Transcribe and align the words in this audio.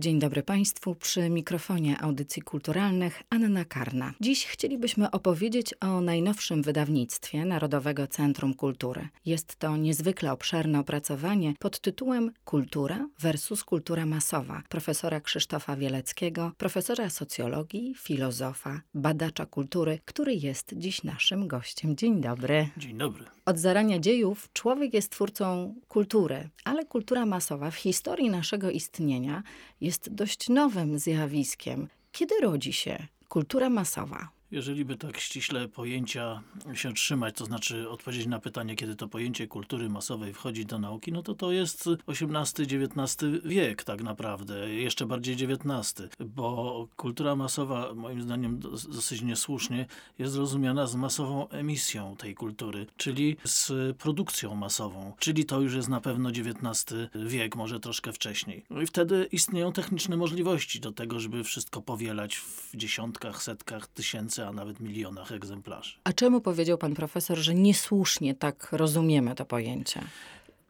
Dzień 0.00 0.18
dobry 0.18 0.42
Państwu, 0.42 0.94
przy 0.94 1.30
mikrofonie 1.30 2.00
audycji 2.00 2.42
kulturalnych 2.42 3.22
Anna 3.30 3.64
Karna. 3.64 4.12
Dziś 4.20 4.46
chcielibyśmy 4.46 5.10
opowiedzieć 5.10 5.74
o 5.80 6.00
najnowszym 6.00 6.62
wydawnictwie 6.62 7.44
Narodowego 7.44 8.06
Centrum 8.06 8.54
Kultury. 8.54 9.08
Jest 9.26 9.56
to 9.56 9.76
niezwykle 9.76 10.32
obszerne 10.32 10.80
opracowanie 10.80 11.54
pod 11.58 11.80
tytułem 11.80 12.32
Kultura 12.44 13.08
versus 13.18 13.64
kultura 13.64 14.06
masowa 14.06 14.62
profesora 14.68 15.20
Krzysztofa 15.20 15.76
Wieleckiego, 15.76 16.52
profesora 16.58 17.10
socjologii, 17.10 17.94
filozofa, 17.98 18.80
badacza 18.94 19.46
kultury, 19.46 19.98
który 20.04 20.34
jest 20.34 20.74
dziś 20.76 21.02
naszym 21.04 21.48
gościem. 21.48 21.96
Dzień 21.96 22.20
dobry. 22.20 22.68
Dzień 22.76 22.98
dobry. 22.98 23.24
Od 23.46 23.58
zarania 23.58 23.98
dziejów 23.98 24.48
człowiek 24.52 24.94
jest 24.94 25.12
twórcą 25.12 25.74
kultury, 25.88 26.48
ale 26.64 26.84
kultura 26.84 27.26
masowa 27.26 27.70
w 27.70 27.76
historii 27.76 28.30
naszego 28.30 28.70
istnienia 28.70 29.42
jest 29.80 29.89
dość 30.10 30.48
nowym 30.48 30.98
zjawiskiem. 30.98 31.88
Kiedy 32.12 32.34
rodzi 32.40 32.72
się 32.72 33.06
kultura 33.28 33.70
masowa? 33.70 34.28
Jeżeli 34.50 34.84
by 34.84 34.96
tak 34.96 35.20
ściśle 35.20 35.68
pojęcia 35.68 36.42
się 36.74 36.94
trzymać, 36.94 37.36
to 37.36 37.44
znaczy 37.44 37.90
odpowiedzieć 37.90 38.26
na 38.26 38.38
pytanie, 38.38 38.76
kiedy 38.76 38.96
to 38.96 39.08
pojęcie 39.08 39.46
kultury 39.46 39.88
masowej 39.88 40.32
wchodzi 40.32 40.66
do 40.66 40.78
nauki, 40.78 41.12
no 41.12 41.22
to 41.22 41.34
to 41.34 41.52
jest 41.52 41.88
XVIII-XIX 42.06 43.16
wiek 43.44 43.84
tak 43.84 44.02
naprawdę, 44.02 44.70
jeszcze 44.74 45.06
bardziej 45.06 45.34
XIX, 45.34 46.08
bo 46.20 46.88
kultura 46.96 47.36
masowa, 47.36 47.94
moim 47.94 48.22
zdaniem 48.22 48.58
dosyć 48.88 49.22
niesłusznie, 49.22 49.86
jest 50.18 50.36
rozumiana 50.36 50.86
z 50.86 50.94
masową 50.94 51.48
emisją 51.48 52.16
tej 52.16 52.34
kultury, 52.34 52.86
czyli 52.96 53.36
z 53.44 53.72
produkcją 53.96 54.54
masową, 54.54 55.12
czyli 55.18 55.44
to 55.44 55.60
już 55.60 55.74
jest 55.74 55.88
na 55.88 56.00
pewno 56.00 56.28
XIX 56.30 56.94
wiek, 57.14 57.56
może 57.56 57.80
troszkę 57.80 58.12
wcześniej. 58.12 58.64
No 58.70 58.82
i 58.82 58.86
wtedy 58.86 59.28
istnieją 59.32 59.72
techniczne 59.72 60.16
możliwości 60.16 60.80
do 60.80 60.92
tego, 60.92 61.20
żeby 61.20 61.44
wszystko 61.44 61.82
powielać 61.82 62.36
w 62.36 62.76
dziesiątkach, 62.76 63.42
setkach 63.42 63.86
tysięcy 63.86 64.39
a 64.46 64.52
nawet 64.52 64.80
milionach 64.80 65.32
egzemplarzy. 65.32 65.96
A 66.04 66.12
czemu 66.12 66.40
powiedział 66.40 66.78
pan 66.78 66.94
profesor, 66.94 67.38
że 67.38 67.54
niesłusznie 67.54 68.34
tak 68.34 68.68
rozumiemy 68.72 69.34
to 69.34 69.44
pojęcie? 69.44 70.00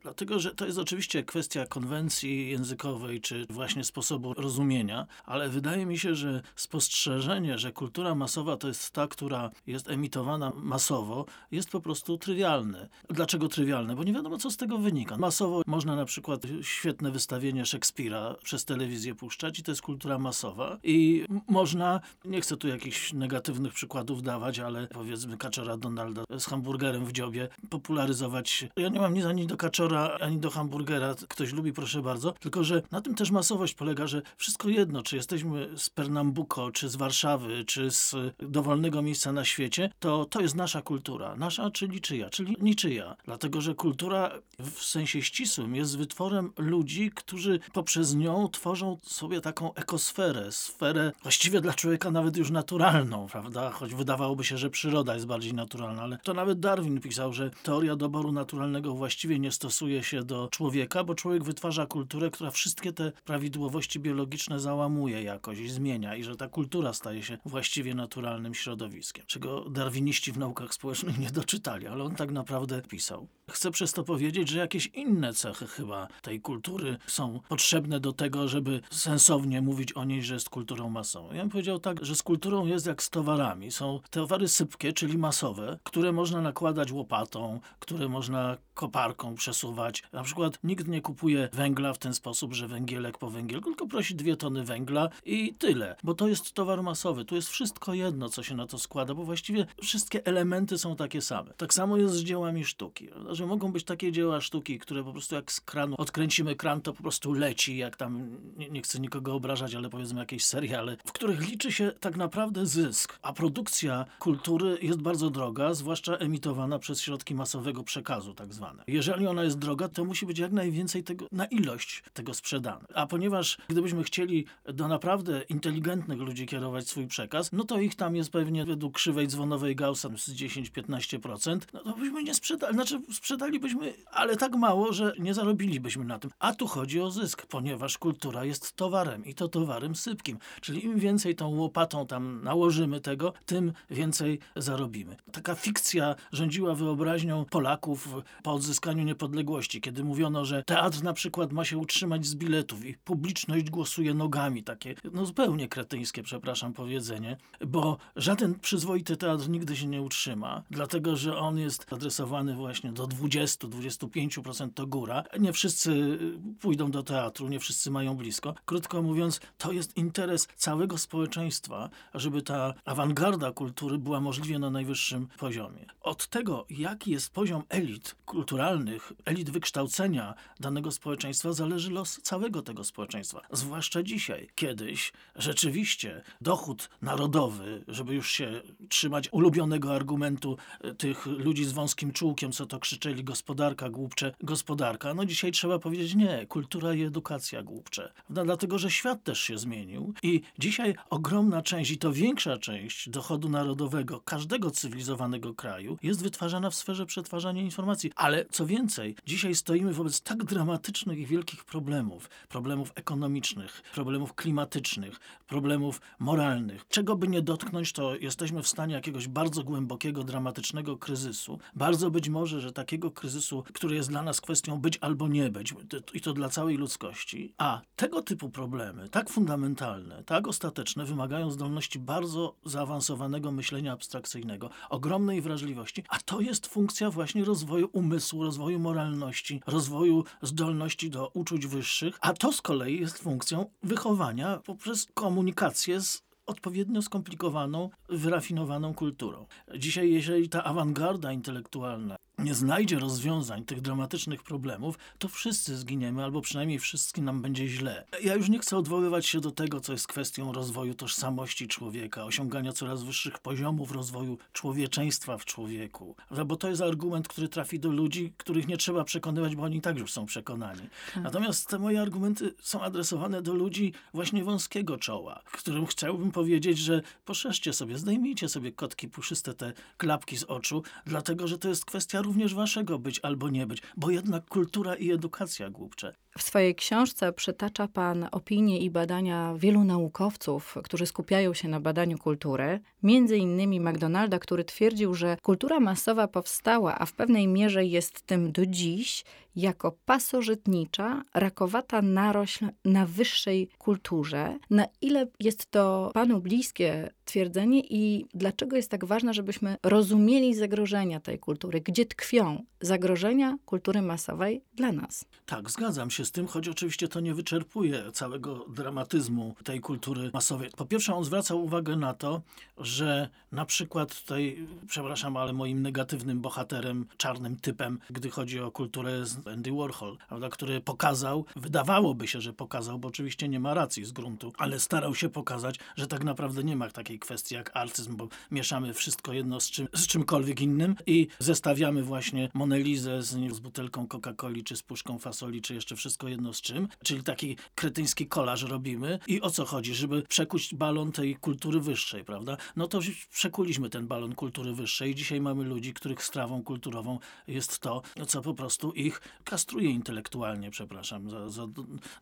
Dlatego, 0.03 0.39
że 0.39 0.55
to 0.55 0.67
jest 0.67 0.79
oczywiście 0.79 1.23
kwestia 1.23 1.67
konwencji 1.67 2.51
językowej, 2.51 3.21
czy 3.21 3.47
właśnie 3.51 3.85
sposobu 3.85 4.35
rozumienia, 4.35 5.07
ale 5.25 5.49
wydaje 5.49 5.87
mi 5.87 5.99
się, 5.99 6.15
że 6.15 6.43
spostrzeżenie, 6.57 7.59
że 7.59 7.73
kultura 7.73 8.15
masowa 8.15 8.57
to 8.57 8.69
jest 8.69 8.91
ta, 8.91 9.07
która 9.07 9.51
jest 9.67 9.91
emitowana 9.91 10.53
masowo, 10.57 11.27
jest 11.53 11.71
po 11.71 11.81
prostu 11.81 12.19
trywialne. 12.19 12.89
Dlaczego 13.11 13.49
trywialne? 13.49 13.97
Bo 13.97 14.05
nie 14.05 14.13
wiadomo, 14.13 14.39
co 14.39 14.51
z 14.51 14.57
tego 14.57 14.79
wynika. 14.79 15.17
Masowo 15.17 15.63
można 15.67 15.97
na 15.97 16.05
przykład 16.05 16.43
świetne 16.63 17.11
wystawienie 17.11 17.67
Szekspira 17.67 18.35
przez 18.43 18.65
telewizję 18.65 19.15
puszczać 19.15 19.59
i 19.59 19.63
to 19.63 19.71
jest 19.71 19.83
kultura 19.83 20.19
masowa. 20.19 20.79
I 20.83 21.25
można, 21.49 22.01
nie 22.25 22.41
chcę 22.41 22.57
tu 22.57 22.69
jakichś 22.69 23.13
negatywnych 23.13 23.73
przykładów 23.73 24.23
dawać, 24.23 24.59
ale 24.59 24.87
powiedzmy 24.87 25.37
Kaczora 25.37 25.77
Donalda 25.77 26.25
z 26.39 26.45
hamburgerem 26.47 27.05
w 27.05 27.13
dziobie 27.13 27.49
popularyzować. 27.71 28.67
Ja 28.77 28.89
nie 28.89 29.01
mam 29.01 29.15
nic 29.15 29.25
ani 29.25 29.47
do 29.47 29.57
Kaczora, 29.57 29.90
ani 29.99 30.39
do 30.39 30.51
hamburgera. 30.51 31.15
Ktoś 31.29 31.53
lubi, 31.53 31.73
proszę 31.73 32.03
bardzo. 32.03 32.33
Tylko, 32.33 32.65
że 32.65 32.83
na 32.91 33.01
tym 33.01 33.15
też 33.15 33.31
masowość 33.31 33.75
polega, 33.75 34.07
że 34.07 34.23
wszystko 34.37 34.69
jedno, 34.69 35.03
czy 35.03 35.17
jesteśmy 35.17 35.69
z 35.77 35.91
Pernambuco, 35.91 36.71
czy 36.71 36.89
z 36.89 36.97
Warszawy, 36.97 37.65
czy 37.65 37.91
z 37.91 38.15
dowolnego 38.39 39.03
miejsca 39.03 39.33
na 39.33 39.45
świecie, 39.45 39.91
to 40.01 40.25
to 40.25 40.41
jest 40.41 40.55
nasza 40.55 40.83
kultura. 40.83 41.37
Nasza, 41.37 41.71
czyli 41.71 42.01
czyja? 42.01 42.31
Czyli 42.31 42.57
niczyja. 42.61 43.17
Dlatego, 43.25 43.61
że 43.61 43.75
kultura 43.75 44.31
w 44.59 44.85
sensie 44.85 45.23
ścisłym 45.23 45.75
jest 45.75 45.99
wytworem 45.99 46.53
ludzi, 46.59 47.11
którzy 47.15 47.61
poprzez 47.73 48.15
nią 48.15 48.49
tworzą 48.49 48.99
sobie 49.03 49.41
taką 49.41 49.75
ekosferę, 49.75 50.53
sferę 50.53 51.13
właściwie 51.23 51.61
dla 51.61 51.73
człowieka 51.73 52.11
nawet 52.11 52.37
już 52.37 52.51
naturalną, 52.51 53.27
prawda? 53.27 53.71
Choć 53.71 53.95
wydawałoby 53.95 54.45
się, 54.45 54.59
że 54.59 54.71
przyroda 54.71 55.15
jest 55.15 55.27
bardziej 55.27 55.55
naturalna, 55.55 56.03
ale 56.03 56.19
to 56.19 56.35
nawet 56.35 56.61
Darwin 56.61 57.01
pisał, 57.01 57.33
że 57.33 57.51
teoria 57.63 57.97
doboru 57.97 58.33
naturalnego 58.33 58.95
właściwie 58.95 59.39
nie 59.39 59.53
stosuje 59.53 59.80
stosuje 59.81 60.03
się 60.03 60.25
do 60.25 60.49
człowieka, 60.49 61.05
bo 61.05 61.15
człowiek 61.15 61.45
wytwarza 61.45 61.87
kulturę, 61.87 62.31
która 62.31 62.51
wszystkie 62.51 62.93
te 62.93 63.13
prawidłowości 63.25 64.01
biologiczne 64.01 64.61
załamuje 64.61 65.23
jakoś 65.23 65.59
i 65.59 65.69
zmienia 65.69 66.17
i 66.17 66.25
że 66.25 66.37
ta 66.37 66.49
kultura 66.49 66.93
staje 66.93 67.23
się 67.23 67.39
właściwie 67.45 67.95
naturalnym 67.95 68.55
środowiskiem, 68.55 69.25
czego 69.27 69.71
darwiniści 69.71 70.33
w 70.33 70.39
naukach 70.39 70.75
społecznych 70.75 71.19
nie 71.19 71.31
doczytali, 71.31 71.87
ale 71.87 72.05
on 72.05 72.15
tak 72.15 72.31
naprawdę 72.31 72.83
pisał. 72.83 73.27
Chcę 73.51 73.71
przez 73.71 73.93
to 73.93 74.05
powiedzieć, 74.05 74.49
że 74.49 74.59
jakieś 74.59 74.87
inne 74.87 75.35
cechy 75.35 75.67
chyba 75.67 76.09
tej 76.23 76.41
kultury 76.41 76.97
są 77.07 77.41
potrzebne 77.49 78.01
do 78.01 78.13
tego, 78.13 78.49
żeby 78.49 78.81
sensownie 78.91 79.63
mówić 79.63 79.93
o 79.93 80.05
niej, 80.05 80.23
że 80.23 80.35
jest 80.35 80.51
kulturą 80.51 80.91
masową. 80.91 81.33
Ja 81.33 81.41
bym 81.41 81.51
powiedział 81.51 81.79
tak, 81.79 82.05
że 82.05 82.15
z 82.17 82.23
kulturą 82.23 82.67
jest 82.67 82.87
jak 82.87 83.03
z 83.03 83.11
towarami. 83.11 83.71
Są 83.71 84.01
towary 84.11 84.49
sypkie, 84.49 84.93
czyli 84.93 85.19
masowe, 85.19 85.79
które 85.85 86.13
można 86.13 86.41
nakładać 86.41 86.93
łopatą, 86.93 87.61
które 87.79 88.09
można 88.09 88.57
koparką 88.75 89.35
przesuwać. 89.35 89.70
Na 90.13 90.23
przykład 90.23 90.59
nikt 90.65 90.89
nie 90.89 91.01
kupuje 91.01 91.49
węgla 91.53 91.93
w 91.93 91.99
ten 91.99 92.15
sposób, 92.15 92.55
że 92.55 92.69
węgielek 92.69 93.19
po 93.19 93.31
węgielku, 93.31 93.69
tylko 93.69 93.87
prosi 93.87 94.15
dwie 94.15 94.37
tony 94.37 94.65
węgla 94.65 95.09
i 95.25 95.55
tyle, 95.55 95.97
bo 96.05 96.15
to 96.15 96.29
jest 96.29 96.53
towar 96.53 96.83
masowy. 96.83 97.25
Tu 97.25 97.35
jest 97.35 97.49
wszystko 97.49 97.95
jedno, 97.95 98.29
co 98.29 98.43
się 98.43 98.55
na 98.55 98.67
to 98.67 98.79
składa, 98.79 99.15
bo 99.15 99.25
właściwie 99.25 99.67
wszystkie 99.83 100.27
elementy 100.27 100.79
są 100.79 100.97
takie 100.97 101.21
same. 101.23 101.55
Tak 101.55 101.75
samo 101.75 101.97
jest 101.97 102.15
z 102.15 102.23
dziełami 102.23 102.65
sztuki, 102.65 103.09
że 103.31 103.47
mogą 103.47 103.73
być 103.73 103.85
takie 103.85 104.13
dzieła 104.13 104.41
sztuki, 104.41 104.79
które 104.79 105.05
po 105.05 105.13
prostu 105.13 105.35
jak 105.35 105.53
z 105.53 105.61
kranu 105.61 105.95
odkręcimy 105.99 106.57
kran, 106.57 106.81
to 106.81 106.93
po 106.93 107.03
prostu 107.03 107.33
leci, 107.33 107.77
jak 107.77 107.97
tam, 107.97 108.37
nie, 108.57 108.71
nie 108.71 108.83
chcę 108.83 109.01
nikogo 109.01 109.35
obrażać, 109.35 109.75
ale 109.75 109.91
powiedzmy 109.91 110.21
jakieś 110.21 110.45
seriale, 110.45 110.97
w 111.07 111.13
których 111.13 111.49
liczy 111.49 111.73
się 111.73 111.93
tak 112.01 112.17
naprawdę 112.17 112.67
zysk, 112.67 113.19
a 113.23 113.33
produkcja 113.33 114.05
kultury 114.19 114.79
jest 114.83 115.03
bardzo 115.03 115.31
droga, 115.31 115.75
zwłaszcza 115.75 116.17
emitowana 116.17 116.79
przez 116.79 117.01
środki 117.01 117.35
masowego 117.35 117.85
przekazu 117.85 118.35
tak 118.35 118.55
zwane. 118.55 118.85
Jeżeli 118.87 119.27
ona 119.27 119.45
jest 119.45 119.59
droga, 119.61 119.89
to 119.89 120.05
musi 120.05 120.27
być 120.27 120.39
jak 120.39 120.53
najwięcej 120.53 121.05
tego, 121.05 121.27
na 121.33 121.47
ilość 121.47 122.03
tego 122.13 122.35
sprzedane. 122.35 122.85
A 122.95 123.07
ponieważ 123.07 123.59
gdybyśmy 123.69 124.05
chcieli 124.05 124.47
do 124.65 124.89
naprawdę 124.89 125.43
inteligentnych 125.49 126.19
ludzi 126.19 126.47
kierować 126.47 126.89
swój 126.89 127.07
przekaz, 127.07 127.53
no 127.53 127.65
to 127.65 127.81
ich 127.81 127.95
tam 127.95 128.17
jest 128.17 128.31
pewnie 128.31 128.65
według 128.65 128.95
krzywej 128.95 129.29
dzwonowej 129.29 129.77
Gaussa 129.77 130.09
z 130.17 130.31
10-15%, 130.31 131.59
no 131.73 131.81
to 131.81 131.97
byśmy 131.97 132.23
nie 132.23 132.35
sprzedali, 132.35 132.75
znaczy 132.75 133.01
sprzedalibyśmy, 133.13 133.95
ale 134.11 134.37
tak 134.37 134.57
mało, 134.57 134.93
że 134.93 135.13
nie 135.19 135.35
zarobilibyśmy 135.35 136.05
na 136.05 136.19
tym. 136.19 136.31
A 136.39 136.55
tu 136.55 136.67
chodzi 136.67 137.01
o 137.01 137.11
zysk, 137.11 137.47
ponieważ 137.47 137.99
kultura 137.99 138.45
jest 138.45 138.77
towarem 138.77 139.25
i 139.25 139.35
to 139.35 139.49
towarem 139.49 139.95
sypkim. 139.95 140.39
Czyli 140.61 140.85
im 140.85 140.99
więcej 140.99 141.35
tą 141.35 141.49
łopatą 141.49 142.07
tam 142.07 142.45
nałożymy 142.45 143.01
tego, 143.01 143.33
tym 143.47 143.73
więcej 143.91 144.39
zarobimy. 144.57 145.17
Taka 145.33 145.55
fikcja 145.55 146.15
rządziła 146.33 146.75
wyobraźnią 146.75 147.45
Polaków 147.45 148.09
po 148.43 148.53
odzyskaniu 148.53 149.05
niepodległości, 149.05 149.50
kiedy 149.81 150.05
mówiono, 150.05 150.45
że 150.45 150.63
teatr 150.63 151.03
na 151.03 151.13
przykład 151.13 151.53
ma 151.53 151.65
się 151.65 151.79
utrzymać 151.79 152.27
z 152.27 152.35
biletów 152.35 152.85
i 152.85 152.95
publiczność 152.95 153.71
głosuje 153.71 154.15
nogami. 154.15 154.63
Takie 154.63 154.95
no 155.13 155.27
zupełnie 155.27 155.69
kretyńskie, 155.69 156.23
przepraszam, 156.23 156.73
powiedzenie, 156.73 157.37
bo 157.67 157.99
żaden 158.17 158.59
przyzwoity 158.59 159.17
teatr 159.17 159.49
nigdy 159.49 159.77
się 159.77 159.87
nie 159.87 160.03
utrzyma, 160.03 160.63
dlatego 160.71 161.17
że 161.17 161.39
on 161.39 161.59
jest 161.59 161.93
adresowany 161.93 162.55
właśnie 162.55 162.93
do 162.93 163.07
20-25% 163.07 164.71
to 164.75 164.87
góra. 164.87 165.23
Nie 165.41 165.53
wszyscy 165.53 166.19
pójdą 166.61 166.91
do 166.91 167.03
teatru, 167.03 167.49
nie 167.49 167.61
wszyscy 167.61 167.91
mają 167.91 168.17
blisko. 168.17 168.55
Krótko 168.65 169.03
mówiąc, 169.03 169.41
to 169.59 169.73
jest 169.73 169.97
interes 169.97 170.49
całego 170.57 170.99
społeczeństwa, 170.99 171.91
żeby 172.15 172.43
ta 172.43 172.75
awangarda 172.85 173.53
kultury 173.53 173.99
była 173.99 174.21
możliwie 174.21 174.59
na 174.59 174.71
najwyższym 174.71 175.29
poziomie. 175.39 175.87
Od 176.01 176.29
tego, 176.29 176.67
jaki 176.71 177.11
jest 177.11 177.33
poziom 177.33 177.63
elit 177.69 178.17
kulturalnych, 178.25 179.13
elit 179.25 179.40
wykształcenia 179.49 180.35
danego 180.61 180.91
społeczeństwa 180.91 181.53
zależy 181.53 181.91
los 181.91 182.21
całego 182.23 182.63
tego 182.63 182.85
społeczeństwa. 182.85 183.41
Zwłaszcza 183.53 184.03
dzisiaj. 184.03 184.49
Kiedyś 184.55 185.13
rzeczywiście 185.37 186.23
dochód 186.41 186.91
narodowy, 187.03 187.85
żeby 187.89 188.15
już 188.15 188.31
się 188.31 188.63
trzymać 188.89 189.29
ulubionego 189.33 189.95
argumentu 189.95 190.57
e, 190.81 190.95
tych 190.95 191.27
ludzi 191.27 191.65
z 191.65 191.73
wąskim 191.73 192.13
czułkiem, 192.13 192.53
co 192.53 192.67
to 192.67 192.79
krzyczeli 192.79 193.25
gospodarka 193.25 193.91
głupcze, 193.91 194.33
gospodarka. 194.43 195.15
No 195.15 195.25
dzisiaj 195.25 195.53
trzeba 195.53 195.79
powiedzieć 195.79 196.15
nie, 196.15 196.47
kultura 196.47 196.95
i 196.95 197.03
edukacja 197.03 197.63
głupcze. 197.63 198.13
No, 198.31 198.45
dlatego, 198.45 198.79
że 198.79 198.91
świat 198.91 199.25
też 199.25 199.41
się 199.41 199.59
zmienił 199.59 200.15
i 200.23 200.41
dzisiaj 200.59 200.95
ogromna 201.11 201.63
część 201.63 201.91
i 201.91 201.99
to 201.99 202.13
większa 202.13 202.59
część 202.59 203.09
dochodu 203.09 203.49
narodowego 203.49 204.21
każdego 204.21 204.71
cywilizowanego 204.71 205.55
kraju 205.55 205.99
jest 206.03 206.23
wytwarzana 206.23 206.71
w 206.71 206.75
sferze 206.75 207.07
przetwarzania 207.07 207.63
informacji. 207.63 208.13
Ale 208.17 208.45
co 208.51 208.67
więcej, 208.67 209.17
dzisiaj 209.31 209.55
stoimy 209.55 209.93
wobec 209.93 210.21
tak 210.21 210.45
dramatycznych 210.45 211.19
i 211.19 211.27
wielkich 211.27 211.65
problemów, 211.65 212.31
problemów 212.49 212.93
ekonomicznych, 212.95 213.83
problemów 213.95 214.35
klimatycznych, 214.35 215.21
problemów 215.47 216.01
moralnych. 216.19 216.89
Czego 216.89 217.17
by 217.17 217.29
nie 217.29 217.43
dotknąć, 217.43 217.93
to 217.93 218.17
jesteśmy 218.17 218.63
w 218.63 218.69
stanie 218.69 218.95
jakiegoś 218.95 219.29
bardzo 219.29 219.65
głębokiego, 219.65 220.25
dramatycznego 220.25 220.97
kryzysu. 220.97 221.59
Bardzo 221.75 222.11
być 222.11 222.29
może, 222.29 222.61
że 222.61 222.73
tak 222.73 222.91
takiego 222.91 223.11
kryzysu, 223.11 223.65
który 223.75 223.95
jest 223.95 224.09
dla 224.09 224.23
nas 224.23 224.41
kwestią 224.41 224.81
być 224.81 224.99
albo 225.01 225.29
nie 225.29 225.51
być, 225.51 225.75
i 226.15 226.21
to 226.21 226.33
dla 226.33 226.49
całej 226.49 226.77
ludzkości. 226.77 227.55
A 227.59 227.81
tego 227.97 228.23
typu 228.23 228.51
problemy, 228.51 229.09
tak 229.09 229.31
fundamentalne, 229.31 230.25
tak 230.25 230.49
ostateczne, 230.49 231.05
wymagają 231.05 231.51
zdolności 231.51 231.99
bardzo 231.99 232.57
zaawansowanego 232.65 233.53
myślenia 233.53 233.93
abstrakcyjnego, 233.93 234.71
ogromnej 234.89 235.41
wrażliwości, 235.41 236.05
a 236.09 236.19
to 236.19 236.41
jest 236.41 236.67
funkcja 236.67 237.11
właśnie 237.11 237.45
rozwoju 237.45 237.89
umysłu, 237.93 238.43
rozwoju 238.43 238.79
moralności, 239.21 239.61
rozwoju 239.67 240.25
zdolności 240.43 241.11
do 241.11 241.29
uczuć 241.29 241.67
wyższych, 241.67 242.19
a 242.21 242.33
to 242.33 242.53
z 242.53 242.63
kolei 242.63 243.01
jest 243.01 243.19
funkcją 243.19 243.67
wychowania 243.83 244.61
poprzez 244.65 245.07
komunikację 245.15 246.01
z 246.01 246.23
odpowiednio 246.47 247.03
skomplikowaną, 247.03 247.91
wyrafinowaną 248.09 248.95
kulturą. 248.95 249.47
Dzisiaj, 249.79 250.11
jeżeli 250.11 250.49
ta 250.49 250.65
awangarda 250.65 251.33
intelektualna 251.33 252.17
nie 252.45 252.55
znajdzie 252.55 252.99
rozwiązań 252.99 253.65
tych 253.65 253.81
dramatycznych 253.81 254.43
problemów, 254.43 254.99
to 255.19 255.29
wszyscy 255.29 255.77
zginiemy, 255.77 256.25
albo 256.25 256.41
przynajmniej 256.41 256.79
wszystkim 256.79 257.25
nam 257.25 257.43
będzie 257.43 257.69
źle. 257.69 258.05
Ja 258.23 258.35
już 258.35 258.49
nie 258.49 258.59
chcę 258.59 258.77
odwoływać 258.77 259.27
się 259.27 259.41
do 259.41 259.51
tego, 259.51 259.81
co 259.81 259.93
jest 259.93 260.07
kwestią 260.07 260.53
rozwoju 260.53 260.95
tożsamości 260.95 261.69
człowieka, 261.69 262.25
osiągania 262.25 262.73
coraz 262.73 263.03
wyższych 263.03 263.39
poziomów 263.39 263.93
rozwoju 263.93 264.39
człowieczeństwa 264.53 265.39
w 265.39 265.45
człowieku. 265.45 266.17
Bo 266.47 266.57
to 266.57 266.69
jest 266.69 266.83
argument, 266.83 267.29
który 267.29 267.49
trafi 267.49 267.81
do 267.81 267.91
ludzi, 267.91 268.33
których 268.37 268.69
nie 268.69 268.77
trzeba 268.77 269.05
przekonywać, 269.05 269.57
bo 269.57 269.63
oni 269.63 269.81
tak 269.81 269.99
już 269.99 270.13
są 270.13 270.27
przekonani. 270.27 270.83
Tak. 271.15 271.23
Natomiast 271.23 271.69
te 271.69 271.79
moje 271.79 272.01
argumenty 272.01 272.55
są 272.63 272.81
adresowane 272.83 273.43
do 273.43 273.55
ludzi 273.55 273.93
właśnie 274.15 274.45
wąskiego 274.45 274.99
czoła, 274.99 275.43
którym 275.53 275.87
chciałbym 275.87 276.33
powiedzieć, 276.33 276.79
że 276.79 277.03
poszerzcie 277.25 277.73
sobie, 277.73 277.99
zdejmijcie 277.99 278.49
sobie 278.49 278.73
kotki 278.73 279.09
puszyste, 279.09 279.55
te 279.55 279.73
klapki 279.97 280.37
z 280.37 280.45
oczu, 280.45 280.83
dlatego, 281.07 281.49
że 281.49 281.59
to 281.59 281.69
jest 281.69 281.85
kwestia 281.85 282.21
również 282.31 282.55
waszego 282.55 282.99
być 282.99 283.21
albo 283.23 283.51
nie 283.51 283.67
być, 283.67 283.83
bo 283.97 284.11
jednak 284.11 284.47
kultura 284.49 284.95
i 284.95 285.13
edukacja 285.13 285.71
głupcze. 285.71 286.17
W 286.39 286.43
swojej 286.43 286.75
książce 286.75 287.33
przytacza 287.33 287.89
Pan 287.89 288.29
opinie 288.33 288.79
i 288.79 288.91
badania 288.91 289.55
wielu 289.57 289.85
naukowców, 289.85 290.77
którzy 290.85 291.07
skupiają 291.07 291.55
się 291.55 291.69
na 291.69 291.81
badaniu 291.81 292.19
kultury, 292.19 292.81
między 293.03 293.37
innymi 293.37 293.81
McDonalda, 293.81 294.39
który 294.39 294.65
twierdził, 294.65 295.15
że 295.15 295.37
kultura 295.43 295.81
masowa 295.81 296.29
powstała, 296.29 296.99
a 296.99 297.07
w 297.07 297.13
pewnej 297.13 297.49
mierze 297.49 297.85
jest 297.85 298.23
tym 298.23 298.53
do 298.53 298.67
dziś, 298.67 299.25
jako 299.57 299.97
pasożytnicza, 300.05 301.25
rakowata 301.35 302.03
narośl 302.03 302.67
na 302.85 303.07
wyższej 303.07 303.69
kulturze. 303.79 304.59
Na 304.71 304.87
ile 305.01 305.27
jest 305.41 305.71
to 305.71 306.11
Panu 306.15 306.41
bliskie 306.41 307.11
twierdzenie 307.25 307.81
i 307.81 308.27
dlaczego 308.35 308.77
jest 308.77 308.91
tak 308.91 309.05
ważne, 309.05 309.35
żebyśmy 309.35 309.77
rozumieli 309.83 310.55
zagrożenia 310.55 311.21
tej 311.21 311.39
kultury? 311.39 311.81
Gdzie 311.81 312.07
tkwią 312.07 312.65
zagrożenia 312.81 313.57
kultury 313.65 314.03
masowej 314.03 314.63
dla 314.75 314.93
nas? 314.93 315.25
Tak, 315.47 315.71
zgadzam 315.71 316.11
się 316.11 316.20
z 316.25 316.31
tym, 316.31 316.47
choć 316.47 316.69
oczywiście 316.69 317.09
to 317.09 317.21
nie 317.21 317.35
wyczerpuje 317.35 318.13
całego 318.13 318.65
dramatyzmu 318.69 319.55
tej 319.65 319.81
kultury 319.81 320.31
masowej. 320.35 320.71
Po 320.77 320.85
pierwsze, 320.85 321.15
on 321.15 321.25
zwraca 321.25 321.55
uwagę 321.55 321.97
na 321.97 322.15
to, 322.15 322.43
że 322.79 323.29
na 323.53 323.65
przykład 323.65 324.21
tutaj, 324.21 324.67
przepraszam, 324.87 325.37
ale 325.37 325.53
moim 325.53 325.83
negatywnym 325.83 326.41
bohaterem, 326.41 327.07
czarnym 327.17 327.57
typem, 327.57 327.99
gdy 328.11 328.31
chodzi 328.31 328.61
o 328.61 328.71
kulturę, 328.71 329.19
jest 329.19 329.49
Andy 329.49 329.73
Warhol, 329.73 330.17
prawda, 330.29 330.49
który 330.49 330.81
pokazał, 330.81 331.45
wydawałoby 331.57 332.29
się, 332.29 332.41
że 332.41 332.53
pokazał, 332.53 332.99
bo 332.99 333.09
oczywiście 333.09 333.49
nie 333.49 333.61
ma 333.61 333.75
racji 333.75 334.05
z 334.05 334.13
gruntu, 334.13 334.53
ale 334.59 334.81
starał 334.81 335.15
się 335.15 335.29
pokazać, 335.29 335.79
że 335.97 336.07
tak 336.07 336.25
naprawdę 336.25 336.65
nie 336.65 336.77
ma 336.77 336.91
takiej 336.91 337.19
kwestii 337.19 337.55
jak 337.55 337.77
artyzm, 337.77 338.17
bo 338.17 338.29
mieszamy 338.51 338.95
wszystko 338.95 339.33
jedno 339.33 339.61
z, 339.61 339.71
czym, 339.71 339.89
z 339.95 340.07
czymkolwiek 340.07 340.61
innym 340.61 340.97
i 341.07 341.29
zestawiamy 341.39 342.03
właśnie 342.03 342.49
Monelizę 342.55 343.23
z, 343.23 343.55
z 343.55 343.61
butelką 343.61 344.07
Coca-Coli, 344.07 344.65
czy 344.65 344.77
z 344.77 344.83
puszką 344.83 345.19
fasoli, 345.19 345.63
czy 345.63 345.75
jeszcze 345.75 345.97
wszystko 345.97 346.10
jedno 346.29 346.53
z 346.53 346.61
czym, 346.61 346.89
czyli 347.05 347.23
taki 347.23 347.57
kretyński 347.75 348.27
kolaż 348.27 348.63
robimy 348.63 349.19
i 349.27 349.41
o 349.41 349.51
co 349.51 349.65
chodzi, 349.65 349.95
żeby 349.95 350.23
przekuć 350.23 350.75
balon 350.75 351.13
tej 351.13 351.37
kultury 351.37 351.81
wyższej, 351.81 352.25
prawda? 352.25 352.57
No 352.77 352.89
to 352.89 353.01
przekuliśmy 353.31 353.91
ten 353.91 354.07
balon 354.07 354.35
kultury 354.35 354.73
wyższej 354.73 355.11
i 355.11 355.15
dzisiaj 355.15 355.41
mamy 355.41 355.65
ludzi, 355.65 355.95
których 355.95 356.25
strawą 356.25 356.63
kulturową 356.63 357.19
jest 357.47 357.79
to, 357.79 358.03
co 358.29 358.43
po 358.43 358.55
prostu 358.55 358.93
ich 358.93 359.21
kastruje 359.45 359.91
intelektualnie, 359.91 360.71
przepraszam 360.71 361.31
za, 361.31 361.49
za 361.49 361.67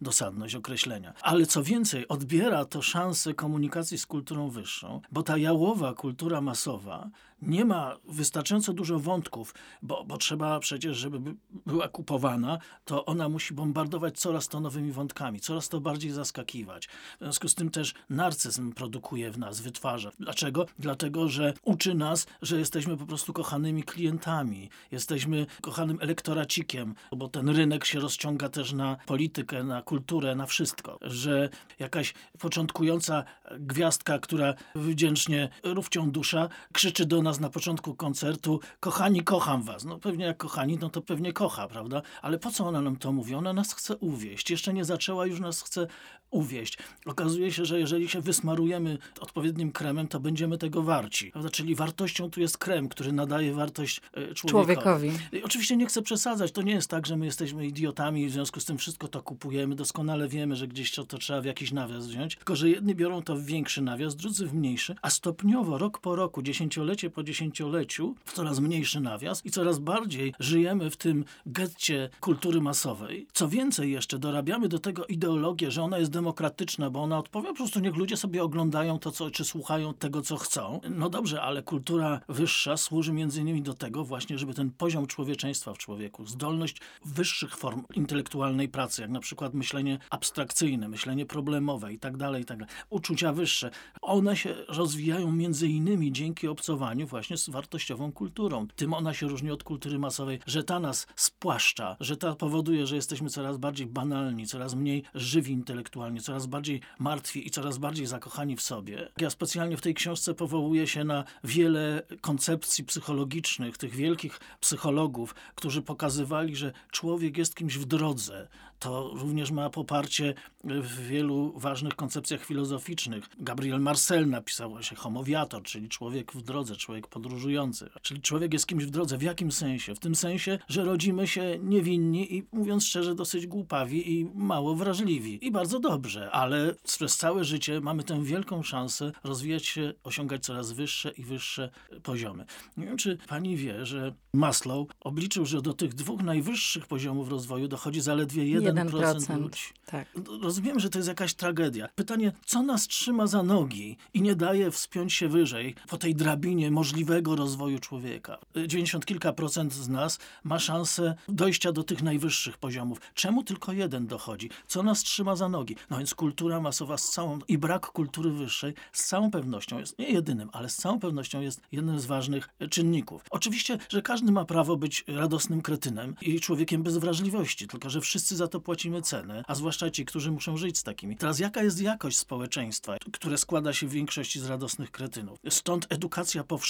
dosadność 0.00 0.54
określenia. 0.54 1.12
Ale 1.22 1.46
co 1.46 1.62
więcej, 1.62 2.08
odbiera 2.08 2.64
to 2.64 2.82
szansę 2.82 3.34
komunikacji 3.34 3.98
z 3.98 4.06
kulturą 4.06 4.50
wyższą, 4.50 5.00
bo 5.12 5.22
ta 5.22 5.38
jałowa 5.38 5.94
kultura 5.94 6.40
masowa 6.40 7.10
nie 7.42 7.64
ma 7.64 7.96
wystarczająco 8.08 8.72
dużo 8.72 8.98
wątków, 8.98 9.54
bo, 9.82 10.04
bo 10.04 10.16
trzeba 10.16 10.60
przecież, 10.60 10.96
żeby 10.96 11.34
była 11.66 11.88
kupowana, 11.88 12.58
to 12.84 13.04
ona 13.04 13.28
musi 13.28 13.54
bombardować 13.54 14.18
coraz 14.20 14.48
to 14.48 14.60
nowymi 14.60 14.92
wątkami, 14.92 15.40
coraz 15.40 15.68
to 15.68 15.80
bardziej 15.80 16.10
zaskakiwać. 16.10 16.86
W 16.86 17.18
związku 17.18 17.48
z 17.48 17.54
tym 17.54 17.70
też 17.70 17.94
narcyzm 18.10 18.72
produkuje 18.72 19.30
w 19.30 19.38
nas, 19.38 19.60
wytwarza. 19.60 20.10
Dlaczego? 20.20 20.66
Dlatego, 20.78 21.28
że 21.28 21.54
uczy 21.62 21.94
nas, 21.94 22.26
że 22.42 22.58
jesteśmy 22.58 22.96
po 22.96 23.06
prostu 23.06 23.32
kochanymi 23.32 23.82
klientami, 23.82 24.70
jesteśmy 24.92 25.46
kochanym 25.60 25.98
elektoracikiem, 26.00 26.94
bo 27.16 27.28
ten 27.28 27.48
rynek 27.48 27.84
się 27.84 28.00
rozciąga 28.00 28.48
też 28.48 28.72
na 28.72 28.96
politykę, 29.06 29.64
na 29.64 29.82
kulturę, 29.82 30.34
na 30.34 30.46
wszystko. 30.46 30.98
Że 31.00 31.48
jakaś 31.78 32.14
początkująca 32.38 33.24
gwiazdka, 33.58 34.18
która 34.18 34.54
wdzięcznie 34.74 35.48
rówcią 35.62 36.10
dusza, 36.10 36.48
krzyczy 36.72 37.06
do 37.06 37.22
nas 37.22 37.27
na 37.40 37.50
początku 37.50 37.94
koncertu, 37.94 38.60
kochani, 38.80 39.24
kocham 39.24 39.62
was. 39.62 39.84
No 39.84 39.98
pewnie 39.98 40.24
jak 40.24 40.36
kochani, 40.36 40.78
no 40.80 40.90
to 40.90 41.02
pewnie 41.02 41.32
kocha, 41.32 41.68
prawda? 41.68 42.02
Ale 42.22 42.38
po 42.38 42.50
co 42.50 42.66
ona 42.66 42.80
nam 42.80 42.96
to 42.96 43.12
mówi? 43.12 43.34
Ona 43.34 43.52
nas 43.52 43.74
chce 43.74 43.96
uwieść. 43.96 44.50
Jeszcze 44.50 44.74
nie 44.74 44.84
zaczęła, 44.84 45.26
już 45.26 45.40
nas 45.40 45.62
chce 45.62 45.86
uwieść. 46.30 46.78
Okazuje 47.06 47.52
się, 47.52 47.64
że 47.64 47.80
jeżeli 47.80 48.08
się 48.08 48.20
wysmarujemy 48.20 48.98
odpowiednim 49.20 49.72
kremem, 49.72 50.08
to 50.08 50.20
będziemy 50.20 50.58
tego 50.58 50.82
warci. 50.82 51.30
Prawda? 51.30 51.50
Czyli 51.50 51.74
wartością 51.74 52.30
tu 52.30 52.40
jest 52.40 52.58
krem, 52.58 52.88
który 52.88 53.12
nadaje 53.12 53.54
wartość 53.54 54.00
e, 54.12 54.34
człowiekowi. 54.34 55.10
człowiekowi. 55.10 55.44
Oczywiście 55.44 55.76
nie 55.76 55.86
chcę 55.86 56.02
przesadzać. 56.02 56.52
To 56.52 56.62
nie 56.62 56.72
jest 56.72 56.90
tak, 56.90 57.06
że 57.06 57.16
my 57.16 57.26
jesteśmy 57.26 57.66
idiotami 57.66 58.22
i 58.22 58.28
w 58.28 58.32
związku 58.32 58.60
z 58.60 58.64
tym 58.64 58.78
wszystko 58.78 59.08
to 59.08 59.22
kupujemy. 59.22 59.74
Doskonale 59.74 60.28
wiemy, 60.28 60.56
że 60.56 60.68
gdzieś 60.68 60.94
to, 60.94 61.04
to 61.04 61.18
trzeba 61.18 61.40
w 61.40 61.44
jakiś 61.44 61.72
nawias 61.72 62.06
wziąć. 62.06 62.36
Tylko, 62.36 62.56
że 62.56 62.70
jedni 62.70 62.94
biorą 62.94 63.22
to 63.22 63.36
w 63.36 63.42
większy 63.42 63.82
nawias, 63.82 64.16
drudzy 64.16 64.46
w 64.46 64.54
mniejszy, 64.54 64.96
a 65.02 65.10
stopniowo, 65.10 65.78
rok 65.78 65.98
po 65.98 66.16
roku, 66.16 66.42
dziesięciolecie 66.42 67.10
po 67.18 67.22
dziesięcioleciu, 67.22 68.14
w 68.24 68.32
coraz 68.32 68.60
mniejszy 68.60 69.00
nawias 69.00 69.46
i 69.46 69.50
coraz 69.50 69.78
bardziej 69.78 70.34
żyjemy 70.40 70.90
w 70.90 70.96
tym 70.96 71.24
getcie 71.46 72.10
kultury 72.20 72.60
masowej. 72.60 73.26
Co 73.32 73.48
więcej 73.48 73.92
jeszcze, 73.92 74.18
dorabiamy 74.18 74.68
do 74.68 74.78
tego 74.78 75.06
ideologię, 75.06 75.70
że 75.70 75.82
ona 75.82 75.98
jest 75.98 76.10
demokratyczna, 76.10 76.90
bo 76.90 77.02
ona 77.02 77.18
odpowiada, 77.18 77.52
po 77.52 77.56
prostu 77.56 77.80
niech 77.80 77.96
ludzie 77.96 78.16
sobie 78.16 78.42
oglądają 78.42 78.98
to, 78.98 79.10
co, 79.10 79.30
czy 79.30 79.44
słuchają 79.44 79.94
tego, 79.94 80.22
co 80.22 80.36
chcą. 80.36 80.80
No 80.90 81.10
dobrze, 81.10 81.42
ale 81.42 81.62
kultura 81.62 82.20
wyższa 82.28 82.76
służy 82.76 83.12
między 83.12 83.40
innymi 83.40 83.62
do 83.62 83.74
tego 83.74 84.04
właśnie, 84.04 84.38
żeby 84.38 84.54
ten 84.54 84.70
poziom 84.70 85.06
człowieczeństwa 85.06 85.74
w 85.74 85.78
człowieku, 85.78 86.26
zdolność 86.26 86.80
wyższych 87.04 87.56
form 87.56 87.82
intelektualnej 87.94 88.68
pracy, 88.68 89.02
jak 89.02 89.10
na 89.10 89.20
przykład 89.20 89.54
myślenie 89.54 89.98
abstrakcyjne, 90.10 90.88
myślenie 90.88 91.26
problemowe 91.26 91.92
i 91.92 91.98
tak 91.98 92.16
dalej, 92.16 92.42
i 92.42 92.44
tak 92.44 92.58
dalej, 92.58 92.74
uczucia 92.90 93.32
wyższe, 93.32 93.70
one 94.02 94.36
się 94.36 94.54
rozwijają 94.68 95.32
między 95.32 95.68
innymi 95.68 96.12
dzięki 96.12 96.48
obcowaniu 96.48 97.07
właśnie 97.08 97.36
z 97.36 97.50
wartościową 97.50 98.12
kulturą. 98.12 98.66
Tym 98.76 98.94
ona 98.94 99.14
się 99.14 99.28
różni 99.28 99.50
od 99.50 99.64
kultury 99.64 99.98
masowej, 99.98 100.38
że 100.46 100.64
ta 100.64 100.80
nas 100.80 101.06
spłaszcza, 101.16 101.96
że 102.00 102.16
ta 102.16 102.34
powoduje, 102.34 102.86
że 102.86 102.96
jesteśmy 102.96 103.30
coraz 103.30 103.56
bardziej 103.56 103.86
banalni, 103.86 104.46
coraz 104.46 104.74
mniej 104.74 105.02
żywi 105.14 105.52
intelektualnie, 105.52 106.20
coraz 106.20 106.46
bardziej 106.46 106.80
martwi 106.98 107.46
i 107.46 107.50
coraz 107.50 107.78
bardziej 107.78 108.06
zakochani 108.06 108.56
w 108.56 108.62
sobie. 108.62 109.08
Ja 109.20 109.30
specjalnie 109.30 109.76
w 109.76 109.80
tej 109.80 109.94
książce 109.94 110.34
powołuję 110.34 110.86
się 110.86 111.04
na 111.04 111.24
wiele 111.44 112.02
koncepcji 112.20 112.84
psychologicznych, 112.84 113.78
tych 113.78 113.94
wielkich 113.94 114.40
psychologów, 114.60 115.34
którzy 115.54 115.82
pokazywali, 115.82 116.56
że 116.56 116.72
człowiek 116.90 117.38
jest 117.38 117.54
kimś 117.54 117.78
w 117.78 117.84
drodze. 117.84 118.48
To 118.78 119.10
również 119.14 119.50
ma 119.50 119.70
poparcie 119.70 120.34
w 120.64 121.06
wielu 121.06 121.52
ważnych 121.56 121.96
koncepcjach 121.96 122.44
filozoficznych. 122.44 123.28
Gabriel 123.38 123.80
Marcel 123.80 124.28
napisał 124.28 124.70
właśnie 124.70 124.96
homowiator, 124.96 125.62
czyli 125.62 125.88
człowiek 125.88 126.32
w 126.32 126.42
drodze, 126.42 126.76
człowiek 126.76 126.97
podróżujący. 127.06 127.90
Czyli 128.02 128.20
człowiek 128.20 128.52
jest 128.52 128.66
kimś 128.66 128.84
w 128.84 128.90
drodze. 128.90 129.18
W 129.18 129.22
jakim 129.22 129.52
sensie? 129.52 129.94
W 129.94 130.00
tym 130.00 130.14
sensie, 130.14 130.58
że 130.68 130.84
rodzimy 130.84 131.26
się 131.26 131.58
niewinni 131.62 132.34
i 132.36 132.42
mówiąc 132.52 132.86
szczerze, 132.86 133.14
dosyć 133.14 133.46
głupawi 133.46 134.12
i 134.12 134.24
mało 134.34 134.74
wrażliwi. 134.74 135.46
I 135.46 135.50
bardzo 135.50 135.80
dobrze, 135.80 136.30
ale 136.30 136.74
przez 136.84 137.16
całe 137.16 137.44
życie 137.44 137.80
mamy 137.80 138.02
tę 138.04 138.24
wielką 138.24 138.62
szansę 138.62 139.12
rozwijać 139.24 139.66
się, 139.66 139.94
osiągać 140.04 140.44
coraz 140.44 140.72
wyższe 140.72 141.10
i 141.10 141.24
wyższe 141.24 141.70
poziomy. 142.02 142.44
Nie 142.76 142.86
wiem, 142.86 142.96
czy 142.96 143.18
pani 143.28 143.56
wie, 143.56 143.86
że 143.86 144.14
Maslow 144.32 144.88
obliczył, 145.00 145.46
że 145.46 145.62
do 145.62 145.72
tych 145.72 145.94
dwóch 145.94 146.22
najwyższych 146.22 146.86
poziomów 146.86 147.28
rozwoju 147.28 147.68
dochodzi 147.68 148.00
zaledwie 148.00 148.60
1%, 148.60 148.90
1%. 148.90 149.40
ludzi. 149.40 149.62
Tak. 149.86 150.08
Rozumiem, 150.42 150.80
że 150.80 150.90
to 150.90 150.98
jest 150.98 151.08
jakaś 151.08 151.34
tragedia. 151.34 151.88
Pytanie, 151.94 152.32
co 152.46 152.62
nas 152.62 152.86
trzyma 152.86 153.26
za 153.26 153.42
nogi 153.42 153.96
i 154.14 154.22
nie 154.22 154.36
daje 154.36 154.70
wspiąć 154.70 155.12
się 155.12 155.28
wyżej 155.28 155.74
po 155.88 155.98
tej 155.98 156.14
drabinie 156.14 156.70
możliwego 156.88 157.36
rozwoju 157.36 157.78
człowieka? 157.78 158.38
90 158.66 159.06
kilka 159.06 159.32
procent 159.32 159.74
z 159.74 159.88
nas 159.88 160.18
ma 160.44 160.58
szansę 160.58 161.14
dojścia 161.28 161.72
do 161.72 161.82
tych 161.82 162.02
najwyższych 162.02 162.58
poziomów. 162.58 163.00
Czemu 163.14 163.42
tylko 163.42 163.72
jeden 163.72 164.06
dochodzi? 164.06 164.50
Co 164.66 164.82
nas 164.82 165.02
trzyma 165.02 165.36
za 165.36 165.48
nogi? 165.48 165.76
No 165.90 165.98
więc 165.98 166.14
kultura 166.14 166.60
masowa 166.60 166.98
z 166.98 167.10
całą 167.10 167.38
i 167.48 167.58
brak 167.58 167.86
kultury 167.86 168.30
wyższej 168.30 168.74
z 168.92 169.04
całą 169.06 169.30
pewnością 169.30 169.78
jest 169.78 169.98
nie 169.98 170.10
jedynym, 170.10 170.50
ale 170.52 170.68
z 170.68 170.76
całą 170.76 171.00
pewnością 171.00 171.40
jest 171.40 171.60
jednym 171.72 172.00
z 172.00 172.06
ważnych 172.06 172.48
czynników. 172.70 173.22
Oczywiście, 173.30 173.78
że 173.88 174.02
każdy 174.02 174.32
ma 174.32 174.44
prawo 174.44 174.76
być 174.76 175.04
radosnym 175.06 175.62
kretynem 175.62 176.14
i 176.20 176.40
człowiekiem 176.40 176.82
bez 176.82 176.96
wrażliwości, 176.96 177.66
tylko 177.66 177.90
że 177.90 178.00
wszyscy 178.00 178.36
za 178.36 178.48
to 178.48 178.60
płacimy 178.60 179.02
cenę, 179.02 179.44
a 179.46 179.54
zwłaszcza 179.54 179.90
ci, 179.90 180.04
którzy 180.04 180.30
muszą 180.30 180.56
żyć 180.56 180.78
z 180.78 180.82
takimi. 180.82 181.16
Teraz 181.16 181.38
jaka 181.38 181.62
jest 181.62 181.80
jakość 181.80 182.18
społeczeństwa, 182.18 182.96
które 183.12 183.38
składa 183.38 183.72
się 183.72 183.86
w 183.86 183.90
większości 183.90 184.40
z 184.40 184.46
radosnych 184.46 184.90
kretynów? 184.90 185.38
Stąd 185.48 185.86
edukacja 185.88 186.44
powszechna 186.44 186.67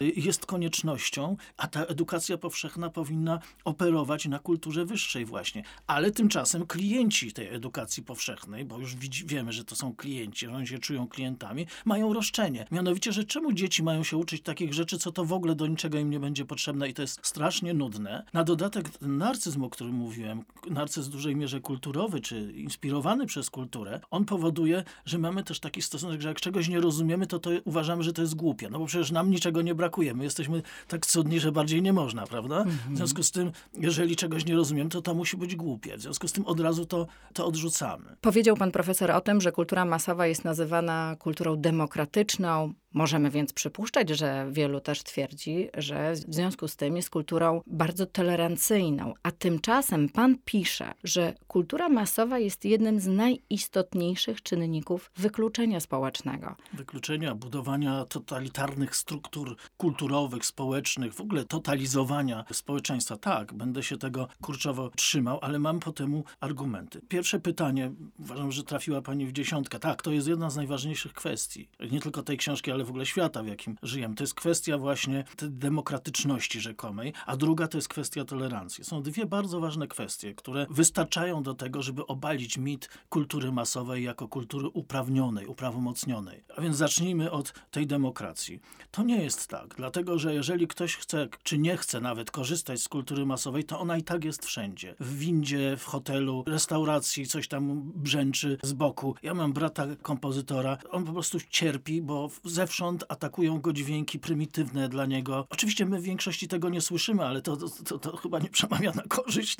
jest 0.00 0.46
koniecznością, 0.46 1.36
a 1.56 1.66
ta 1.66 1.84
edukacja 1.84 2.38
powszechna 2.38 2.90
powinna 2.90 3.38
operować 3.64 4.26
na 4.26 4.38
kulturze 4.38 4.84
wyższej 4.84 5.24
właśnie. 5.24 5.62
Ale 5.86 6.10
tymczasem 6.10 6.66
klienci 6.66 7.32
tej 7.32 7.54
edukacji 7.54 8.02
powszechnej, 8.02 8.64
bo 8.64 8.78
już 8.78 8.96
wiemy, 9.26 9.52
że 9.52 9.64
to 9.64 9.76
są 9.76 9.94
klienci, 9.94 10.46
że 10.46 10.52
oni 10.52 10.66
się 10.66 10.78
czują 10.78 11.08
klientami, 11.08 11.66
mają 11.84 12.14
roszczenie. 12.14 12.66
Mianowicie, 12.70 13.12
że 13.12 13.24
czemu 13.24 13.52
dzieci 13.52 13.82
mają 13.82 14.04
się 14.04 14.16
uczyć 14.16 14.42
takich 14.42 14.74
rzeczy, 14.74 14.98
co 14.98 15.12
to 15.12 15.24
w 15.24 15.32
ogóle 15.32 15.54
do 15.54 15.66
niczego 15.66 15.98
im 15.98 16.10
nie 16.10 16.20
będzie 16.20 16.44
potrzebne 16.44 16.88
i 16.88 16.94
to 16.94 17.02
jest 17.02 17.20
strasznie 17.22 17.74
nudne. 17.74 18.24
Na 18.32 18.44
dodatek 18.44 18.88
ten 18.88 19.16
narcyzm, 19.16 19.64
o 19.64 19.70
którym 19.70 19.94
mówiłem, 19.94 20.44
narcyzm 20.70 21.10
w 21.10 21.12
dużej 21.12 21.36
mierze 21.36 21.60
kulturowy, 21.60 22.20
czy 22.20 22.52
inspirowany 22.52 23.26
przez 23.26 23.50
kulturę, 23.50 24.00
on 24.10 24.24
powoduje, 24.24 24.84
że 25.04 25.18
mamy 25.18 25.44
też 25.44 25.60
taki 25.60 25.82
stosunek, 25.82 26.20
że 26.20 26.28
jak 26.28 26.40
czegoś 26.40 26.68
nie 26.68 26.80
rozumiemy, 26.80 27.26
to, 27.26 27.38
to 27.38 27.50
uważamy, 27.64 28.02
że 28.02 28.12
to 28.12 28.22
jest 28.22 28.34
głupie. 28.34 28.70
No 28.70 28.78
bo 28.78 28.86
przecież 28.86 29.10
niczego 29.28 29.62
nie 29.62 29.74
brakuje. 29.74 30.14
My 30.14 30.24
jesteśmy 30.24 30.62
tak 30.88 31.06
cudni, 31.06 31.40
że 31.40 31.52
bardziej 31.52 31.82
nie 31.82 31.92
można, 31.92 32.26
prawda? 32.26 32.64
W 32.90 32.96
związku 32.96 33.22
z 33.22 33.30
tym, 33.30 33.52
jeżeli 33.74 34.16
czegoś 34.16 34.44
nie 34.44 34.54
rozumiem, 34.54 34.88
to 34.88 35.02
to 35.02 35.14
musi 35.14 35.36
być 35.36 35.56
głupie. 35.56 35.96
W 35.96 36.00
związku 36.00 36.28
z 36.28 36.32
tym 36.32 36.46
od 36.46 36.60
razu 36.60 36.86
to, 36.86 37.06
to 37.32 37.46
odrzucamy. 37.46 38.16
Powiedział 38.20 38.56
pan 38.56 38.70
profesor 38.70 39.10
o 39.10 39.20
tym, 39.20 39.40
że 39.40 39.52
kultura 39.52 39.84
masowa 39.84 40.26
jest 40.26 40.44
nazywana 40.44 41.16
kulturą 41.18 41.56
demokratyczną, 41.56 42.72
Możemy 42.94 43.30
więc 43.30 43.52
przypuszczać, 43.52 44.08
że 44.08 44.46
wielu 44.50 44.80
też 44.80 45.02
twierdzi, 45.02 45.68
że 45.76 46.12
w 46.12 46.34
związku 46.34 46.68
z 46.68 46.76
tym 46.76 46.96
jest 46.96 47.10
kulturą 47.10 47.60
bardzo 47.66 48.06
tolerancyjną. 48.06 49.14
A 49.22 49.30
tymczasem 49.30 50.08
pan 50.08 50.36
pisze, 50.44 50.94
że 51.04 51.34
kultura 51.46 51.88
masowa 51.88 52.38
jest 52.38 52.64
jednym 52.64 53.00
z 53.00 53.06
najistotniejszych 53.06 54.42
czynników 54.42 55.10
wykluczenia 55.16 55.80
społecznego. 55.80 56.56
Wykluczenia, 56.72 57.34
budowania 57.34 58.04
totalitarnych 58.04 58.96
struktur 58.96 59.56
kulturowych, 59.76 60.46
społecznych, 60.46 61.14
w 61.14 61.20
ogóle 61.20 61.44
totalizowania 61.44 62.44
społeczeństwa. 62.52 63.16
Tak, 63.16 63.54
będę 63.54 63.82
się 63.82 63.98
tego 63.98 64.28
kurczowo 64.40 64.90
trzymał, 64.96 65.38
ale 65.42 65.58
mam 65.58 65.80
po 65.80 65.92
temu 65.92 66.24
argumenty. 66.40 67.00
Pierwsze 67.08 67.40
pytanie, 67.40 67.92
uważam, 68.18 68.52
że 68.52 68.62
trafiła 68.62 69.02
pani 69.02 69.26
w 69.26 69.32
dziesiątkę. 69.32 69.78
Tak, 69.78 70.02
to 70.02 70.12
jest 70.12 70.28
jedna 70.28 70.50
z 70.50 70.56
najważniejszych 70.56 71.12
kwestii. 71.12 71.68
Nie 71.90 72.00
tylko 72.00 72.22
tej 72.22 72.36
książki, 72.36 72.70
ale 72.70 72.84
w 72.88 72.90
ogóle 72.90 73.06
świata, 73.06 73.42
w 73.42 73.46
jakim 73.46 73.76
żyjemy. 73.82 74.14
To 74.14 74.22
jest 74.22 74.34
kwestia 74.34 74.78
właśnie 74.78 75.24
demokratyczności 75.42 76.60
rzekomej, 76.60 77.12
a 77.26 77.36
druga 77.36 77.68
to 77.68 77.78
jest 77.78 77.88
kwestia 77.88 78.24
tolerancji. 78.24 78.84
Są 78.84 79.02
dwie 79.02 79.26
bardzo 79.26 79.60
ważne 79.60 79.88
kwestie, 79.88 80.34
które 80.34 80.66
wystarczają 80.70 81.42
do 81.42 81.54
tego, 81.54 81.82
żeby 81.82 82.06
obalić 82.06 82.58
mit 82.58 82.88
kultury 83.08 83.52
masowej 83.52 84.04
jako 84.04 84.28
kultury 84.28 84.68
uprawnionej, 84.68 85.46
uprawomocnionej. 85.46 86.44
A 86.56 86.60
więc 86.60 86.76
zacznijmy 86.76 87.30
od 87.30 87.52
tej 87.70 87.86
demokracji. 87.86 88.60
To 88.90 89.02
nie 89.02 89.22
jest 89.22 89.46
tak, 89.46 89.74
dlatego 89.76 90.18
że 90.18 90.34
jeżeli 90.34 90.68
ktoś 90.68 90.96
chce, 90.96 91.28
czy 91.42 91.58
nie 91.58 91.76
chce 91.76 92.00
nawet 92.00 92.30
korzystać 92.30 92.82
z 92.82 92.88
kultury 92.88 93.26
masowej, 93.26 93.64
to 93.64 93.80
ona 93.80 93.96
i 93.96 94.02
tak 94.02 94.24
jest 94.24 94.46
wszędzie. 94.46 94.94
W 95.00 95.18
windzie, 95.18 95.76
w 95.76 95.84
hotelu, 95.84 96.44
restauracji, 96.46 97.26
coś 97.26 97.48
tam 97.48 97.92
brzęczy 97.94 98.58
z 98.62 98.72
boku. 98.72 99.14
Ja 99.22 99.34
mam 99.34 99.52
brata 99.52 99.86
kompozytora, 100.02 100.78
on 100.90 101.04
po 101.04 101.12
prostu 101.12 101.38
cierpi, 101.50 102.02
bo 102.02 102.30
ze 102.44 102.66
zewsząd 102.68 103.04
atakują 103.08 103.60
go 103.60 103.72
dźwięki 103.72 104.18
prymitywne 104.18 104.88
dla 104.88 105.06
niego. 105.06 105.46
Oczywiście 105.50 105.86
my 105.86 106.00
w 106.00 106.02
większości 106.02 106.48
tego 106.48 106.68
nie 106.68 106.80
słyszymy, 106.80 107.24
ale 107.24 107.42
to, 107.42 107.56
to, 107.56 107.68
to, 107.84 107.98
to 107.98 108.16
chyba 108.16 108.38
nie 108.38 108.48
przemawia 108.48 108.92
na 108.92 109.02
korzyść. 109.02 109.56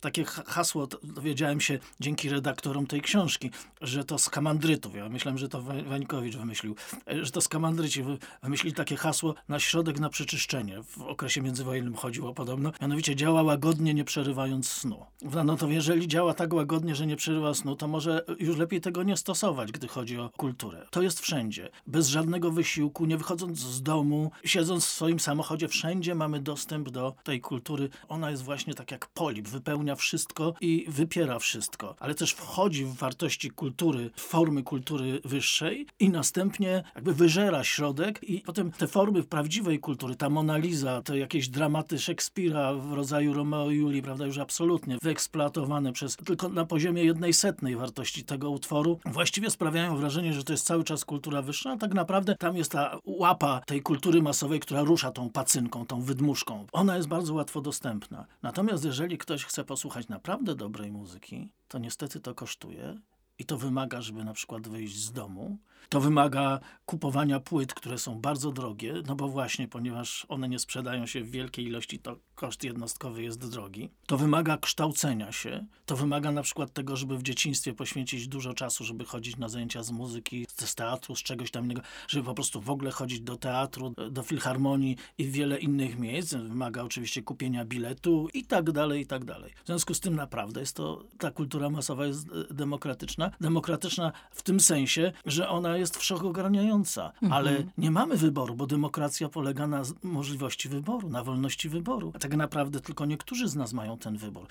Takie 0.00 0.24
hasło 0.24 0.88
dowiedziałem 1.02 1.60
się 1.60 1.78
dzięki 2.00 2.28
redaktorom 2.28 2.86
tej 2.86 3.00
książki, 3.00 3.50
że 3.80 4.04
to 4.04 4.18
z 4.18 4.30
kamandrytów. 4.30 4.94
Ja 4.94 5.08
myślałem, 5.08 5.38
że 5.38 5.48
to 5.48 5.62
Wańkowicz 5.62 6.36
wymyślił, 6.36 6.76
że 7.22 7.30
to 7.30 7.40
z 7.40 7.48
kamandryci 7.48 8.04
wymyślili 8.42 8.74
takie 8.74 8.96
hasło 8.96 9.34
na 9.48 9.58
środek 9.58 10.00
na 10.00 10.08
przeczyszczenie. 10.08 10.82
W 10.82 11.02
okresie 11.02 11.42
międzywojennym 11.42 11.94
chodziło 11.94 12.34
podobno. 12.34 12.72
Mianowicie 12.80 13.16
działa 13.16 13.42
łagodnie, 13.42 13.94
nie 13.94 14.04
przerywając 14.04 14.68
snu. 14.68 15.06
No 15.44 15.56
to 15.56 15.68
jeżeli 15.68 16.08
działa 16.08 16.34
tak 16.34 16.52
łagodnie, 16.52 16.94
że 16.94 17.06
nie 17.06 17.16
przerywa 17.16 17.54
snu, 17.54 17.76
to 17.76 17.88
może 17.88 18.24
już 18.38 18.56
lepiej 18.56 18.80
tego 18.80 19.02
nie 19.02 19.16
stosować, 19.16 19.72
gdy 19.72 19.88
chodzi 19.88 20.18
o 20.18 20.30
kulturę. 20.36 20.86
To 20.90 21.02
jest 21.02 21.20
wszędzie. 21.20 21.70
Bez 21.86 22.08
żadnego 22.08 22.41
wysiłku, 22.50 23.04
nie 23.06 23.16
wychodząc 23.16 23.58
z 23.58 23.82
domu, 23.82 24.30
siedząc 24.44 24.86
w 24.86 24.90
swoim 24.90 25.20
samochodzie, 25.20 25.68
wszędzie 25.68 26.14
mamy 26.14 26.40
dostęp 26.40 26.90
do 26.90 27.14
tej 27.24 27.40
kultury. 27.40 27.88
Ona 28.08 28.30
jest 28.30 28.42
właśnie 28.42 28.74
tak 28.74 28.90
jak 28.90 29.06
polip, 29.06 29.48
wypełnia 29.48 29.96
wszystko 29.96 30.54
i 30.60 30.84
wypiera 30.88 31.38
wszystko, 31.38 31.94
ale 32.00 32.14
też 32.14 32.32
wchodzi 32.32 32.84
w 32.84 32.94
wartości 32.94 33.50
kultury, 33.50 34.10
formy 34.16 34.62
kultury 34.62 35.20
wyższej 35.24 35.86
i 35.98 36.10
następnie 36.10 36.82
jakby 36.94 37.14
wyżera 37.14 37.64
środek 37.64 38.20
i 38.22 38.40
potem 38.40 38.72
te 38.72 38.86
formy 38.86 39.22
prawdziwej 39.22 39.78
kultury, 39.78 40.16
ta 40.16 40.30
Mona 40.30 40.56
Lisa, 40.56 41.02
te 41.02 41.18
jakieś 41.18 41.48
dramaty 41.48 41.98
Szekspira 41.98 42.74
w 42.74 42.92
rodzaju 42.92 43.34
Romeo 43.34 43.70
i 43.70 43.76
Julii, 43.76 44.02
prawda, 44.02 44.26
już 44.26 44.38
absolutnie 44.38 44.96
wyeksploatowane 45.02 45.92
przez 45.92 46.16
tylko 46.16 46.48
na 46.48 46.64
poziomie 46.64 47.04
jednej 47.04 47.32
setnej 47.32 47.76
wartości 47.76 48.24
tego 48.24 48.50
utworu, 48.50 48.98
właściwie 49.04 49.50
sprawiają 49.50 49.96
wrażenie, 49.96 50.32
że 50.32 50.44
to 50.44 50.52
jest 50.52 50.66
cały 50.66 50.84
czas 50.84 51.04
kultura 51.04 51.42
wyższa, 51.42 51.70
a 51.70 51.76
tak 51.76 51.94
naprawdę 51.94 52.31
tam 52.38 52.56
jest 52.56 52.72
ta 52.72 52.98
łapa 53.04 53.60
tej 53.66 53.82
kultury 53.82 54.22
masowej, 54.22 54.60
która 54.60 54.82
rusza 54.82 55.10
tą 55.10 55.30
pacynką, 55.30 55.86
tą 55.86 56.02
wydmuszką. 56.02 56.66
Ona 56.72 56.96
jest 56.96 57.08
bardzo 57.08 57.34
łatwo 57.34 57.60
dostępna. 57.60 58.26
Natomiast 58.42 58.84
jeżeli 58.84 59.18
ktoś 59.18 59.44
chce 59.44 59.64
posłuchać 59.64 60.08
naprawdę 60.08 60.54
dobrej 60.54 60.92
muzyki, 60.92 61.52
to 61.68 61.78
niestety 61.78 62.20
to 62.20 62.34
kosztuje 62.34 62.98
i 63.38 63.44
to 63.44 63.58
wymaga, 63.58 64.00
żeby 64.00 64.24
na 64.24 64.32
przykład 64.32 64.68
wyjść 64.68 64.96
z 64.96 65.12
domu. 65.12 65.58
To 65.88 66.00
wymaga 66.00 66.60
kupowania 66.86 67.40
płyt, 67.40 67.74
które 67.74 67.98
są 67.98 68.20
bardzo 68.20 68.52
drogie, 68.52 68.94
no 69.06 69.16
bo 69.16 69.28
właśnie, 69.28 69.68
ponieważ 69.68 70.26
one 70.28 70.48
nie 70.48 70.58
sprzedają 70.58 71.06
się 71.06 71.24
w 71.24 71.30
wielkiej 71.30 71.66
ilości, 71.66 71.98
to 71.98 72.16
koszt 72.34 72.64
jednostkowy 72.64 73.22
jest 73.22 73.50
drogi. 73.50 73.90
To 74.06 74.18
wymaga 74.18 74.56
kształcenia 74.56 75.32
się. 75.32 75.66
To 75.86 75.96
wymaga 75.96 76.32
na 76.32 76.42
przykład 76.42 76.72
tego, 76.72 76.96
żeby 76.96 77.18
w 77.18 77.22
dzieciństwie 77.22 77.72
poświęcić 77.72 78.28
dużo 78.28 78.54
czasu, 78.54 78.84
żeby 78.84 79.04
chodzić 79.04 79.36
na 79.36 79.48
zajęcia 79.48 79.82
z 79.82 79.90
muzyki, 79.90 80.46
z 80.48 80.74
teatru, 80.74 81.16
z 81.16 81.22
czegoś 81.22 81.50
tam 81.50 81.64
innego, 81.64 81.80
żeby 82.08 82.24
po 82.24 82.34
prostu 82.34 82.60
w 82.60 82.70
ogóle 82.70 82.90
chodzić 82.90 83.20
do 83.20 83.36
teatru, 83.36 83.94
do 84.10 84.22
filharmonii 84.22 84.96
i 85.18 85.24
wiele 85.24 85.58
innych 85.58 85.98
miejsc. 85.98 86.34
Wymaga 86.34 86.82
oczywiście 86.82 87.22
kupienia 87.22 87.64
biletu 87.64 88.28
i 88.34 88.44
tak 88.44 88.72
dalej, 88.72 89.00
i 89.00 89.06
tak 89.06 89.24
dalej. 89.24 89.52
W 89.64 89.66
związku 89.66 89.94
z 89.94 90.00
tym 90.00 90.16
naprawdę 90.16 90.60
jest 90.60 90.76
to, 90.76 91.04
ta 91.18 91.30
kultura 91.30 91.70
masowa 91.70 92.06
jest 92.06 92.28
e, 92.50 92.54
demokratyczna 92.54 93.30
demokratyczna. 93.40 94.12
w 94.30 94.42
tym 94.42 94.60
sensie, 94.60 95.12
że 95.26 95.48
ona 95.48 95.71
jest 95.76 95.96
wszechogarniająca, 95.96 97.06
mhm. 97.06 97.32
ale 97.32 97.62
nie 97.78 97.90
mamy 97.90 98.16
wyboru, 98.16 98.54
bo 98.54 98.66
demokracja 98.66 99.28
polega 99.28 99.66
na 99.66 99.82
możliwości 100.02 100.68
wyboru, 100.68 101.08
na 101.08 101.24
wolności 101.24 101.68
wyboru. 101.68 102.12
A 102.14 102.18
tak 102.18 102.36
naprawdę 102.36 102.80
tylko 102.80 103.06
niektórzy 103.06 103.48
z 103.48 103.56
nas 103.56 103.72
mają 103.72 103.98
ten 103.98 104.16
wybór. 104.16 104.46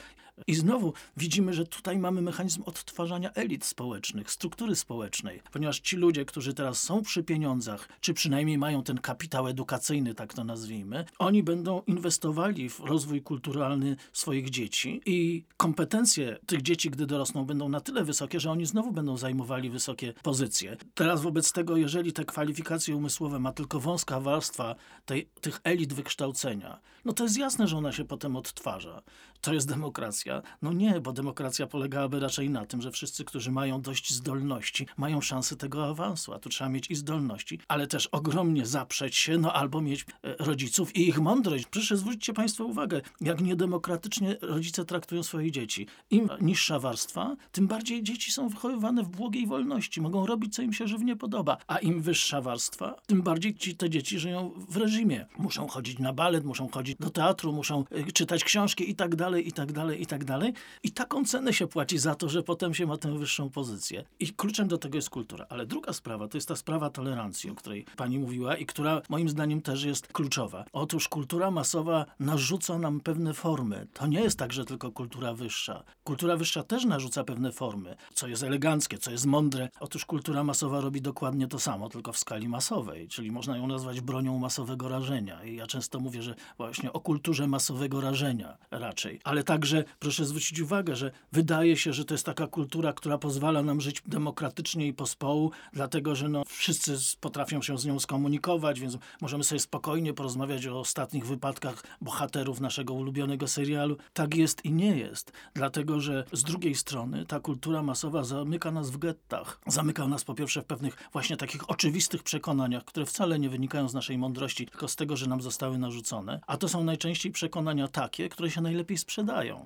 I 0.47 0.55
znowu 0.55 0.93
widzimy, 1.17 1.53
że 1.53 1.65
tutaj 1.65 1.97
mamy 1.97 2.21
mechanizm 2.21 2.63
odtwarzania 2.65 3.33
elit 3.33 3.65
społecznych, 3.65 4.31
struktury 4.31 4.75
społecznej, 4.75 5.41
ponieważ 5.51 5.79
ci 5.79 5.95
ludzie, 5.95 6.25
którzy 6.25 6.53
teraz 6.53 6.83
są 6.83 7.01
przy 7.01 7.23
pieniądzach, 7.23 7.89
czy 8.01 8.13
przynajmniej 8.13 8.57
mają 8.57 8.83
ten 8.83 8.97
kapitał 8.97 9.47
edukacyjny, 9.47 10.15
tak 10.15 10.33
to 10.33 10.43
nazwijmy, 10.43 11.05
oni 11.19 11.43
będą 11.43 11.81
inwestowali 11.87 12.69
w 12.69 12.79
rozwój 12.79 13.21
kulturalny 13.21 13.95
swoich 14.13 14.49
dzieci 14.49 15.01
i 15.05 15.45
kompetencje 15.57 16.39
tych 16.45 16.61
dzieci, 16.61 16.89
gdy 16.89 17.05
dorosną, 17.05 17.45
będą 17.45 17.69
na 17.69 17.81
tyle 17.81 18.03
wysokie, 18.03 18.39
że 18.39 18.51
oni 18.51 18.65
znowu 18.65 18.91
będą 18.91 19.17
zajmowali 19.17 19.69
wysokie 19.69 20.13
pozycje. 20.23 20.77
Teraz 20.93 21.21
wobec 21.21 21.51
tego, 21.51 21.77
jeżeli 21.77 22.13
te 22.13 22.25
kwalifikacje 22.25 22.95
umysłowe 22.95 23.39
ma 23.39 23.51
tylko 23.53 23.79
wąska 23.79 24.19
warstwa 24.19 24.75
tej, 25.05 25.29
tych 25.41 25.61
elit 25.63 25.93
wykształcenia, 25.93 26.79
no 27.05 27.13
to 27.13 27.23
jest 27.23 27.37
jasne, 27.37 27.67
że 27.67 27.77
ona 27.77 27.91
się 27.91 28.05
potem 28.05 28.35
odtwarza. 28.35 29.01
To 29.41 29.53
jest 29.53 29.67
demokracja? 29.69 30.41
No 30.61 30.73
nie, 30.73 31.01
bo 31.01 31.13
demokracja 31.13 31.67
polegałaby 31.67 32.19
raczej 32.19 32.49
na 32.49 32.65
tym, 32.65 32.81
że 32.81 32.91
wszyscy, 32.91 33.25
którzy 33.25 33.51
mają 33.51 33.81
dość 33.81 34.13
zdolności, 34.13 34.87
mają 34.97 35.21
szansę 35.21 35.55
tego 35.55 35.87
awansu, 35.87 36.33
a 36.33 36.39
tu 36.39 36.49
trzeba 36.49 36.69
mieć 36.69 36.91
i 36.91 36.95
zdolności, 36.95 37.59
ale 37.67 37.87
też 37.87 38.07
ogromnie 38.07 38.65
zaprzeć 38.65 39.15
się, 39.15 39.37
no 39.37 39.53
albo 39.53 39.81
mieć 39.81 40.05
e, 40.23 40.35
rodziców 40.39 40.95
i 40.95 41.07
ich 41.07 41.19
mądrość. 41.19 41.65
Proszę 41.65 41.97
zwróćcie 41.97 42.33
Państwo 42.33 42.65
uwagę, 42.65 43.01
jak 43.21 43.41
niedemokratycznie 43.41 44.37
rodzice 44.41 44.85
traktują 44.85 45.23
swoje 45.23 45.51
dzieci. 45.51 45.87
Im 46.09 46.29
niższa 46.41 46.79
warstwa, 46.79 47.35
tym 47.51 47.67
bardziej 47.67 48.03
dzieci 48.03 48.31
są 48.31 48.49
wychowywane 48.49 49.03
w 49.03 49.09
błogiej 49.09 49.47
wolności, 49.47 50.01
mogą 50.01 50.25
robić, 50.25 50.55
co 50.55 50.61
im 50.61 50.73
się 50.73 50.87
żywnie 50.87 51.15
podoba, 51.15 51.57
a 51.67 51.77
im 51.77 52.01
wyższa 52.01 52.41
warstwa, 52.41 52.95
tym 53.07 53.21
bardziej 53.21 53.55
ci, 53.55 53.75
te 53.75 53.89
dzieci 53.89 54.19
żyją 54.19 54.51
w 54.69 54.77
reżimie. 54.77 55.25
Muszą 55.37 55.67
chodzić 55.67 55.99
na 55.99 56.13
balet, 56.13 56.45
muszą 56.45 56.69
chodzić 56.69 56.95
do 56.99 57.09
teatru, 57.09 57.53
muszą 57.53 57.83
y, 58.07 58.11
czytać 58.11 58.43
książki 58.43 58.89
i 58.89 58.95
tak 58.95 59.15
dalej, 59.15 59.30
i 59.39 59.51
tak 59.51 59.71
dalej, 59.71 60.01
i 60.01 60.05
tak 60.05 60.25
dalej. 60.25 60.53
I 60.83 60.91
taką 60.91 61.25
cenę 61.25 61.53
się 61.53 61.67
płaci 61.67 61.97
za 61.97 62.15
to, 62.15 62.29
że 62.29 62.43
potem 62.43 62.73
się 62.73 62.85
ma 62.85 62.97
tę 62.97 63.17
wyższą 63.17 63.49
pozycję. 63.49 64.03
I 64.19 64.33
kluczem 64.33 64.67
do 64.67 64.77
tego 64.77 64.95
jest 64.95 65.09
kultura. 65.09 65.45
Ale 65.49 65.65
druga 65.65 65.93
sprawa 65.93 66.27
to 66.27 66.37
jest 66.37 66.47
ta 66.47 66.55
sprawa 66.55 66.89
tolerancji, 66.89 67.49
o 67.49 67.55
której 67.55 67.85
pani 67.97 68.19
mówiła 68.19 68.55
i 68.57 68.65
która 68.65 69.01
moim 69.09 69.29
zdaniem 69.29 69.61
też 69.61 69.83
jest 69.83 70.07
kluczowa. 70.07 70.65
Otóż 70.73 71.07
kultura 71.07 71.51
masowa 71.51 72.05
narzuca 72.19 72.77
nam 72.77 72.99
pewne 72.99 73.33
formy. 73.33 73.87
To 73.93 74.07
nie 74.07 74.21
jest 74.21 74.39
tak, 74.39 74.53
że 74.53 74.65
tylko 74.65 74.91
kultura 74.91 75.33
wyższa. 75.33 75.83
Kultura 76.03 76.37
wyższa 76.37 76.63
też 76.63 76.85
narzuca 76.85 77.23
pewne 77.23 77.51
formy, 77.51 77.95
co 78.13 78.27
jest 78.27 78.43
eleganckie, 78.43 78.97
co 78.97 79.11
jest 79.11 79.25
mądre. 79.25 79.69
Otóż 79.79 80.05
kultura 80.05 80.43
masowa 80.43 80.81
robi 80.81 81.01
dokładnie 81.01 81.47
to 81.47 81.59
samo, 81.59 81.89
tylko 81.89 82.13
w 82.13 82.17
skali 82.17 82.47
masowej, 82.47 83.07
czyli 83.07 83.31
można 83.31 83.57
ją 83.57 83.67
nazwać 83.67 84.01
bronią 84.01 84.39
masowego 84.39 84.89
rażenia. 84.89 85.43
I 85.43 85.55
ja 85.55 85.67
często 85.67 85.99
mówię, 85.99 86.21
że 86.21 86.35
właśnie 86.57 86.93
o 86.93 86.99
kulturze 86.99 87.47
masowego 87.47 88.01
rażenia 88.01 88.57
raczej. 88.71 89.20
Ale 89.23 89.43
także 89.43 89.83
proszę 89.99 90.25
zwrócić 90.25 90.59
uwagę, 90.59 90.95
że 90.95 91.11
wydaje 91.31 91.77
się, 91.77 91.93
że 91.93 92.05
to 92.05 92.13
jest 92.13 92.25
taka 92.25 92.47
kultura, 92.47 92.93
która 92.93 93.17
pozwala 93.17 93.63
nam 93.63 93.81
żyć 93.81 94.01
demokratycznie 94.05 94.87
i 94.87 94.93
pospołu, 94.93 95.51
dlatego 95.73 96.15
że 96.15 96.29
no, 96.29 96.43
wszyscy 96.45 96.97
potrafią 97.19 97.61
się 97.61 97.77
z 97.77 97.85
nią 97.85 97.99
skomunikować, 97.99 98.79
więc 98.79 98.97
możemy 99.21 99.43
sobie 99.43 99.59
spokojnie 99.59 100.13
porozmawiać 100.13 100.67
o 100.67 100.79
ostatnich 100.79 101.25
wypadkach 101.25 101.83
bohaterów 102.01 102.59
naszego 102.59 102.93
ulubionego 102.93 103.47
serialu. 103.47 103.97
Tak 104.13 104.35
jest 104.35 104.65
i 104.65 104.71
nie 104.71 104.97
jest, 104.97 105.31
dlatego 105.53 105.99
że 105.99 106.25
z 106.31 106.43
drugiej 106.43 106.75
strony 106.75 107.25
ta 107.25 107.39
kultura 107.39 107.83
masowa 107.83 108.23
zamyka 108.23 108.71
nas 108.71 108.89
w 108.89 108.97
gettach. 108.97 109.59
Zamyka 109.67 110.07
nas 110.07 110.23
po 110.23 110.33
pierwsze 110.33 110.61
w 110.61 110.65
pewnych 110.65 110.97
właśnie 111.13 111.37
takich 111.37 111.69
oczywistych 111.69 112.23
przekonaniach, 112.23 112.85
które 112.85 113.05
wcale 113.05 113.39
nie 113.39 113.49
wynikają 113.49 113.89
z 113.89 113.93
naszej 113.93 114.17
mądrości, 114.17 114.65
tylko 114.65 114.87
z 114.87 114.95
tego, 114.95 115.15
że 115.15 115.27
nam 115.27 115.41
zostały 115.41 115.77
narzucone. 115.77 116.39
A 116.47 116.57
to 116.57 116.69
są 116.69 116.83
najczęściej 116.83 117.31
przekonania 117.31 117.87
takie, 117.87 118.29
które 118.29 118.51
się 118.51 118.61
najlepiej 118.61 118.97
sprzedają. 118.97 119.10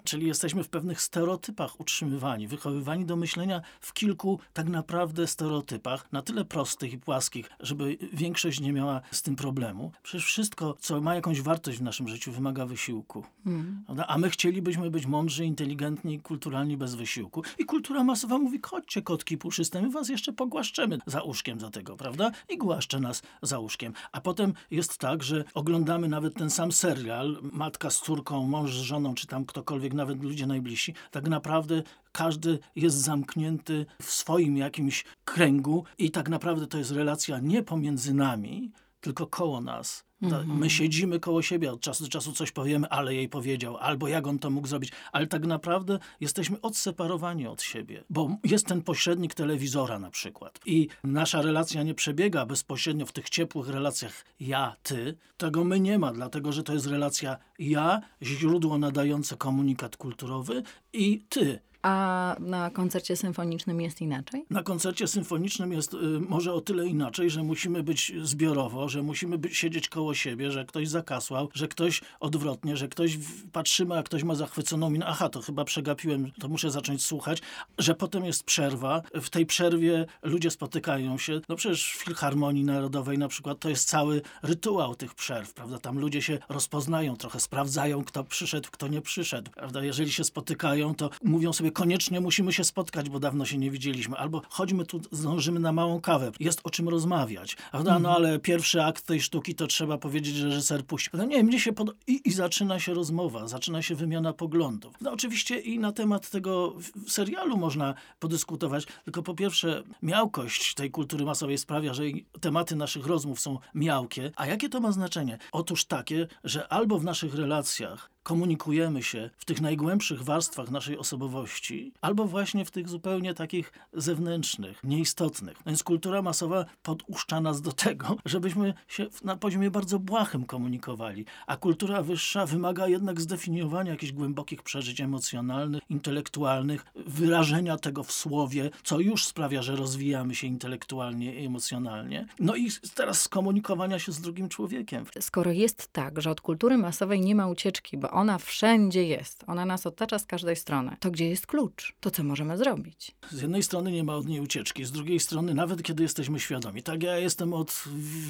Czyli 0.04 0.28
jesteśmy 0.28 0.64
w 0.64 0.70
pewnych 0.70 1.02
stereotypach 1.02 1.80
utrzymywani, 1.80 2.48
wychowywani 2.48 3.06
do 3.06 3.16
myślenia 3.16 3.62
w 3.82 3.94
kilku 3.94 4.40
tak 4.54 4.70
naprawdę 4.70 5.28
stereotypach, 5.28 6.12
na 6.12 6.22
tyle 6.22 6.46
prostych 6.46 6.94
i 6.94 6.98
płaskich, 6.98 7.50
żeby 7.60 7.98
większość 8.14 8.60
nie 8.60 8.74
miała 8.74 9.02
z 9.12 9.22
tym 9.22 9.36
problemu. 9.36 9.92
Przecież 10.04 10.26
wszystko, 10.26 10.78
co 10.80 11.02
ma 11.02 11.16
jakąś 11.16 11.42
wartość 11.42 11.78
w 11.78 11.82
naszym 11.82 12.08
życiu, 12.08 12.32
wymaga 12.32 12.66
wysiłku. 12.66 13.24
Mm. 13.46 13.86
A 14.08 14.18
my 14.18 14.30
chcielibyśmy 14.30 14.92
być 14.92 15.06
mądrzy, 15.06 15.46
inteligentni, 15.46 16.20
kulturalni 16.20 16.78
bez 16.78 16.96
wysiłku. 16.96 17.44
I 17.58 17.66
kultura 17.66 18.04
masowa 18.04 18.38
mówi, 18.38 18.60
chodźcie 18.66 19.02
kotki 19.02 19.38
puszyste, 19.38 19.82
my 19.82 19.90
was 19.90 20.10
jeszcze 20.10 20.34
pogłaszczemy 20.34 20.98
za 21.06 21.22
uszkiem 21.22 21.60
za 21.60 21.70
tego, 21.70 21.98
prawda? 21.98 22.32
I 22.50 22.58
głaszcze 22.58 23.00
nas 23.00 23.22
za 23.42 23.60
uszkiem. 23.60 23.94
A 24.12 24.22
potem 24.22 24.54
jest 24.72 24.98
tak, 24.98 25.24
że 25.24 25.44
oglądamy 25.54 26.08
nawet 26.08 26.34
ten 26.34 26.50
sam 26.50 26.72
serial, 26.72 27.40
matka 27.42 27.90
z 27.90 28.02
córką, 28.02 28.48
mąż 28.48 28.76
z 28.76 28.82
żoną, 28.82 29.16
czy 29.16 29.28
tam 29.28 29.35
ktokolwiek, 29.44 29.94
nawet 29.94 30.24
ludzie 30.24 30.48
najbliżsi, 30.48 30.94
tak 31.12 31.30
naprawdę 31.30 31.84
każdy 32.12 32.60
jest 32.76 32.98
zamknięty 32.98 33.86
w 34.02 34.12
swoim 34.12 34.58
jakimś 34.58 35.06
kręgu 35.26 35.84
i 35.98 36.12
tak 36.12 36.30
naprawdę 36.30 36.68
to 36.68 36.78
jest 36.78 36.92
relacja 36.92 37.40
nie 37.40 37.64
pomiędzy 37.64 38.14
nami, 38.14 38.72
tylko 39.06 39.28
koło 39.28 39.62
nas. 39.62 40.06
Mhm. 40.22 40.58
My 40.58 40.70
siedzimy 40.70 41.20
koło 41.20 41.42
siebie, 41.42 41.72
od 41.72 41.82
czasu 41.82 42.04
do 42.04 42.10
czasu 42.10 42.32
coś 42.32 42.52
powiemy, 42.52 42.90
ale 42.90 43.16
jej 43.16 43.30
powiedział, 43.30 43.78
albo 43.78 44.08
jak 44.08 44.28
on 44.28 44.40
to 44.40 44.50
mógł 44.50 44.68
zrobić, 44.68 44.92
ale 45.12 45.28
tak 45.28 45.46
naprawdę 45.46 46.00
jesteśmy 46.20 46.62
odseparowani 46.62 47.48
od 47.48 47.62
siebie, 47.62 48.04
bo 48.10 48.38
jest 48.44 48.66
ten 48.66 48.82
pośrednik 48.82 49.34
telewizora 49.34 50.00
na 50.00 50.12
przykład 50.12 50.60
i 50.66 50.88
nasza 51.04 51.42
relacja 51.42 51.84
nie 51.84 51.94
przebiega 51.94 52.46
bezpośrednio 52.46 53.06
w 53.06 53.12
tych 53.12 53.30
ciepłych 53.30 53.70
relacjach 53.70 54.26
ja-ty, 54.40 55.18
tego 55.38 55.64
my 55.64 55.80
nie 55.80 56.00
ma, 56.00 56.14
dlatego 56.14 56.52
że 56.52 56.64
to 56.64 56.74
jest 56.74 56.88
relacja 56.88 57.38
ja, 57.60 58.02
źródło 58.22 58.78
nadające 58.78 59.38
komunikat 59.38 59.98
kulturowy 59.98 60.64
i 60.94 61.26
ty. 61.30 61.60
A 61.86 62.36
na 62.40 62.70
koncercie 62.70 63.16
symfonicznym 63.16 63.82
jest 63.82 64.02
inaczej? 64.02 64.46
Na 64.50 64.64
koncercie 64.64 65.08
symfonicznym 65.08 65.74
jest 65.74 65.94
y, 65.94 65.98
może 66.20 66.54
o 66.54 66.62
tyle 66.62 66.88
inaczej, 66.88 67.30
że 67.30 67.44
musimy 67.44 67.84
być 67.84 68.12
zbiorowo, 68.24 68.90
że 68.90 69.04
musimy 69.04 69.38
być, 69.38 69.58
siedzieć 69.58 69.90
koło 69.90 70.14
siebie, 70.14 70.52
że 70.52 70.66
ktoś 70.66 70.88
zakasłał, 70.88 71.50
że 71.54 71.68
ktoś 71.68 72.02
odwrotnie, 72.20 72.78
że 72.78 72.88
ktoś 72.88 73.18
patrzymy, 73.52 73.98
a 73.98 74.04
ktoś 74.04 74.24
ma 74.24 74.36
zachwyconą 74.36 74.90
minę. 74.90 75.06
Aha, 75.06 75.30
to 75.30 75.42
chyba 75.42 75.66
przegapiłem, 75.66 76.32
to 76.40 76.50
muszę 76.50 76.72
zacząć 76.72 77.06
słuchać. 77.06 77.42
Że 77.78 77.96
potem 77.96 78.26
jest 78.26 78.44
przerwa. 78.44 79.02
W 79.14 79.30
tej 79.30 79.46
przerwie 79.46 80.06
ludzie 80.24 80.52
spotykają 80.52 81.18
się. 81.18 81.42
No 81.50 81.56
przecież 81.56 81.94
w 81.94 82.04
Filharmonii 82.04 82.64
Narodowej 82.64 83.18
na 83.18 83.28
przykład 83.28 83.60
to 83.60 83.70
jest 83.70 83.90
cały 83.90 84.22
rytuał 84.44 84.96
tych 84.96 85.14
przerw, 85.14 85.54
prawda? 85.54 85.80
Tam 85.80 86.00
ludzie 86.00 86.22
się 86.22 86.40
rozpoznają, 86.50 87.16
trochę 87.16 87.40
sprawdzają, 87.40 88.04
kto 88.04 88.24
przyszedł, 88.24 88.70
kto 88.72 88.88
nie 88.88 89.02
przyszedł, 89.02 89.52
prawda? 89.52 89.84
Jeżeli 89.84 90.12
się 90.12 90.24
spotykają, 90.24 90.96
to 90.96 91.10
mówią 91.24 91.54
sobie, 91.54 91.75
koniecznie 91.76 92.22
musimy 92.22 92.54
się 92.54 92.64
spotkać, 92.64 93.10
bo 93.10 93.20
dawno 93.20 93.46
się 93.46 93.58
nie 93.58 93.72
widzieliśmy. 93.72 94.18
Albo 94.18 94.42
chodźmy 94.50 94.86
tu, 94.86 95.02
zdążymy 95.12 95.60
na 95.60 95.72
małą 95.72 96.02
kawę. 96.02 96.32
Jest 96.40 96.62
o 96.64 96.70
czym 96.70 96.90
rozmawiać. 96.90 97.56
Prawda? 97.72 97.92
No 97.92 97.98
mhm. 97.98 98.16
ale 98.16 98.40
pierwszy 98.40 98.84
akt 98.84 99.06
tej 99.06 99.22
sztuki 99.22 99.56
to 99.56 99.68
trzeba 99.68 99.98
powiedzieć, 99.98 100.36
że 100.36 100.48
reżyser 100.48 100.86
puści. 100.86 101.10
No 101.14 101.26
nie, 101.26 101.44
mnie 101.44 101.60
się 101.60 101.74
pod... 101.74 101.96
I, 102.08 102.22
I 102.26 102.32
zaczyna 102.32 102.80
się 102.80 102.94
rozmowa, 102.94 103.48
zaczyna 103.48 103.82
się 103.82 103.96
wymiana 103.96 104.34
poglądów. 104.34 104.96
No 105.02 105.12
oczywiście 105.12 105.60
i 105.60 105.80
na 105.80 105.92
temat 105.92 106.30
tego 106.30 106.76
serialu 107.08 107.58
można 107.58 107.94
podyskutować, 108.20 108.86
tylko 109.04 109.24
po 109.24 109.34
pierwsze 109.36 109.84
miałkość 110.02 110.74
tej 110.74 110.92
kultury 110.92 111.26
masowej 111.26 111.58
sprawia, 111.58 111.94
że 111.94 112.04
tematy 112.42 112.76
naszych 112.76 113.06
rozmów 113.06 113.40
są 113.40 113.60
miałkie. 113.74 114.32
A 114.36 114.48
jakie 114.48 114.70
to 114.70 114.80
ma 114.80 114.92
znaczenie? 114.92 115.38
Otóż 115.52 115.86
takie, 115.86 116.28
że 116.44 116.68
albo 116.68 117.00
w 117.00 117.04
naszych 117.04 117.36
relacjach 117.36 118.15
komunikujemy 118.26 119.04
się 119.04 119.30
w 119.38 119.46
tych 119.46 119.62
najgłębszych 119.62 120.24
warstwach 120.24 120.72
naszej 120.72 120.98
osobowości, 120.98 121.92
albo 122.02 122.26
właśnie 122.26 122.66
w 122.66 122.72
tych 122.72 122.90
zupełnie 122.90 123.34
takich 123.34 123.74
zewnętrznych, 123.94 124.84
nieistotnych. 124.84 125.58
Więc 125.66 125.84
kultura 125.84 126.22
masowa 126.22 126.66
poduszcza 126.84 127.42
nas 127.42 127.62
do 127.62 127.72
tego, 127.72 128.18
żebyśmy 128.26 128.74
się 128.88 129.08
na 129.24 129.36
poziomie 129.36 129.72
bardzo 129.72 130.00
błahym 130.00 130.46
komunikowali, 130.46 131.26
a 131.48 131.58
kultura 131.58 132.02
wyższa 132.02 132.46
wymaga 132.46 132.88
jednak 132.88 133.22
zdefiniowania 133.22 133.92
jakichś 133.92 134.12
głębokich 134.12 134.64
przeżyć 134.64 135.02
emocjonalnych, 135.02 135.84
intelektualnych, 135.90 136.86
wyrażenia 136.96 137.78
tego 137.78 138.04
w 138.04 138.12
słowie, 138.12 138.70
co 138.84 139.00
już 139.00 139.26
sprawia, 139.26 139.62
że 139.62 139.76
rozwijamy 139.76 140.36
się 140.36 140.48
intelektualnie 140.48 141.42
i 141.42 141.46
emocjonalnie. 141.46 142.26
No 142.40 142.56
i 142.56 142.70
teraz 142.96 143.22
skomunikowania 143.22 144.00
się 144.00 144.12
z 144.12 144.22
drugim 144.22 144.50
człowiekiem. 144.50 145.06
Skoro 145.20 145.52
jest 145.52 145.88
tak, 145.94 146.22
że 146.22 146.32
od 146.32 146.42
kultury 146.42 146.78
masowej 146.78 147.22
nie 147.22 147.36
ma 147.36 147.48
ucieczki, 147.48 147.98
bo 147.98 148.15
ona 148.16 148.38
wszędzie 148.38 149.04
jest. 149.04 149.44
Ona 149.48 149.66
nas 149.66 149.86
otacza 149.86 150.20
z 150.20 150.26
każdej 150.26 150.56
strony. 150.56 150.98
To 151.00 151.12
gdzie 151.12 151.30
jest 151.30 151.48
klucz? 151.48 151.96
To 152.00 152.12
co 152.12 152.24
możemy 152.24 152.58
zrobić? 152.58 153.16
Z 153.32 153.42
jednej 153.42 153.64
strony 153.64 153.92
nie 153.92 154.04
ma 154.04 154.16
od 154.16 154.28
niej 154.28 154.40
ucieczki, 154.40 154.86
z 154.86 154.92
drugiej 154.92 155.20
strony 155.20 155.54
nawet 155.54 155.84
kiedy 155.84 156.04
jesteśmy 156.04 156.40
świadomi. 156.40 156.84
Tak 156.84 157.04
ja 157.04 157.18
jestem 157.18 157.54
od 157.54 157.84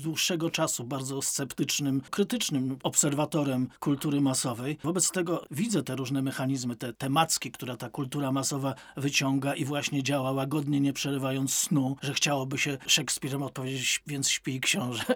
dłuższego 0.03 0.49
czasu 0.49 0.83
bardzo 0.83 1.21
sceptycznym, 1.21 2.01
krytycznym 2.09 2.77
obserwatorem 2.83 3.69
kultury 3.79 4.21
masowej. 4.21 4.77
Wobec 4.83 5.11
tego 5.11 5.45
widzę 5.51 5.83
te 5.83 5.95
różne 5.95 6.21
mechanizmy, 6.21 6.75
te 6.75 6.93
temacki, 6.93 7.51
które 7.51 7.77
ta 7.77 7.89
kultura 7.89 8.31
masowa 8.31 8.75
wyciąga 8.97 9.55
i 9.55 9.65
właśnie 9.65 10.03
działa 10.03 10.31
łagodnie, 10.31 10.79
nie 10.79 10.93
przerywając 10.93 11.53
snu, 11.53 11.95
że 12.01 12.13
chciałoby 12.13 12.57
się 12.57 12.77
Szekspirem 12.87 13.43
odpowiedzieć, 13.43 14.03
więc 14.07 14.29
śpi 14.29 14.59
książę. 14.59 15.03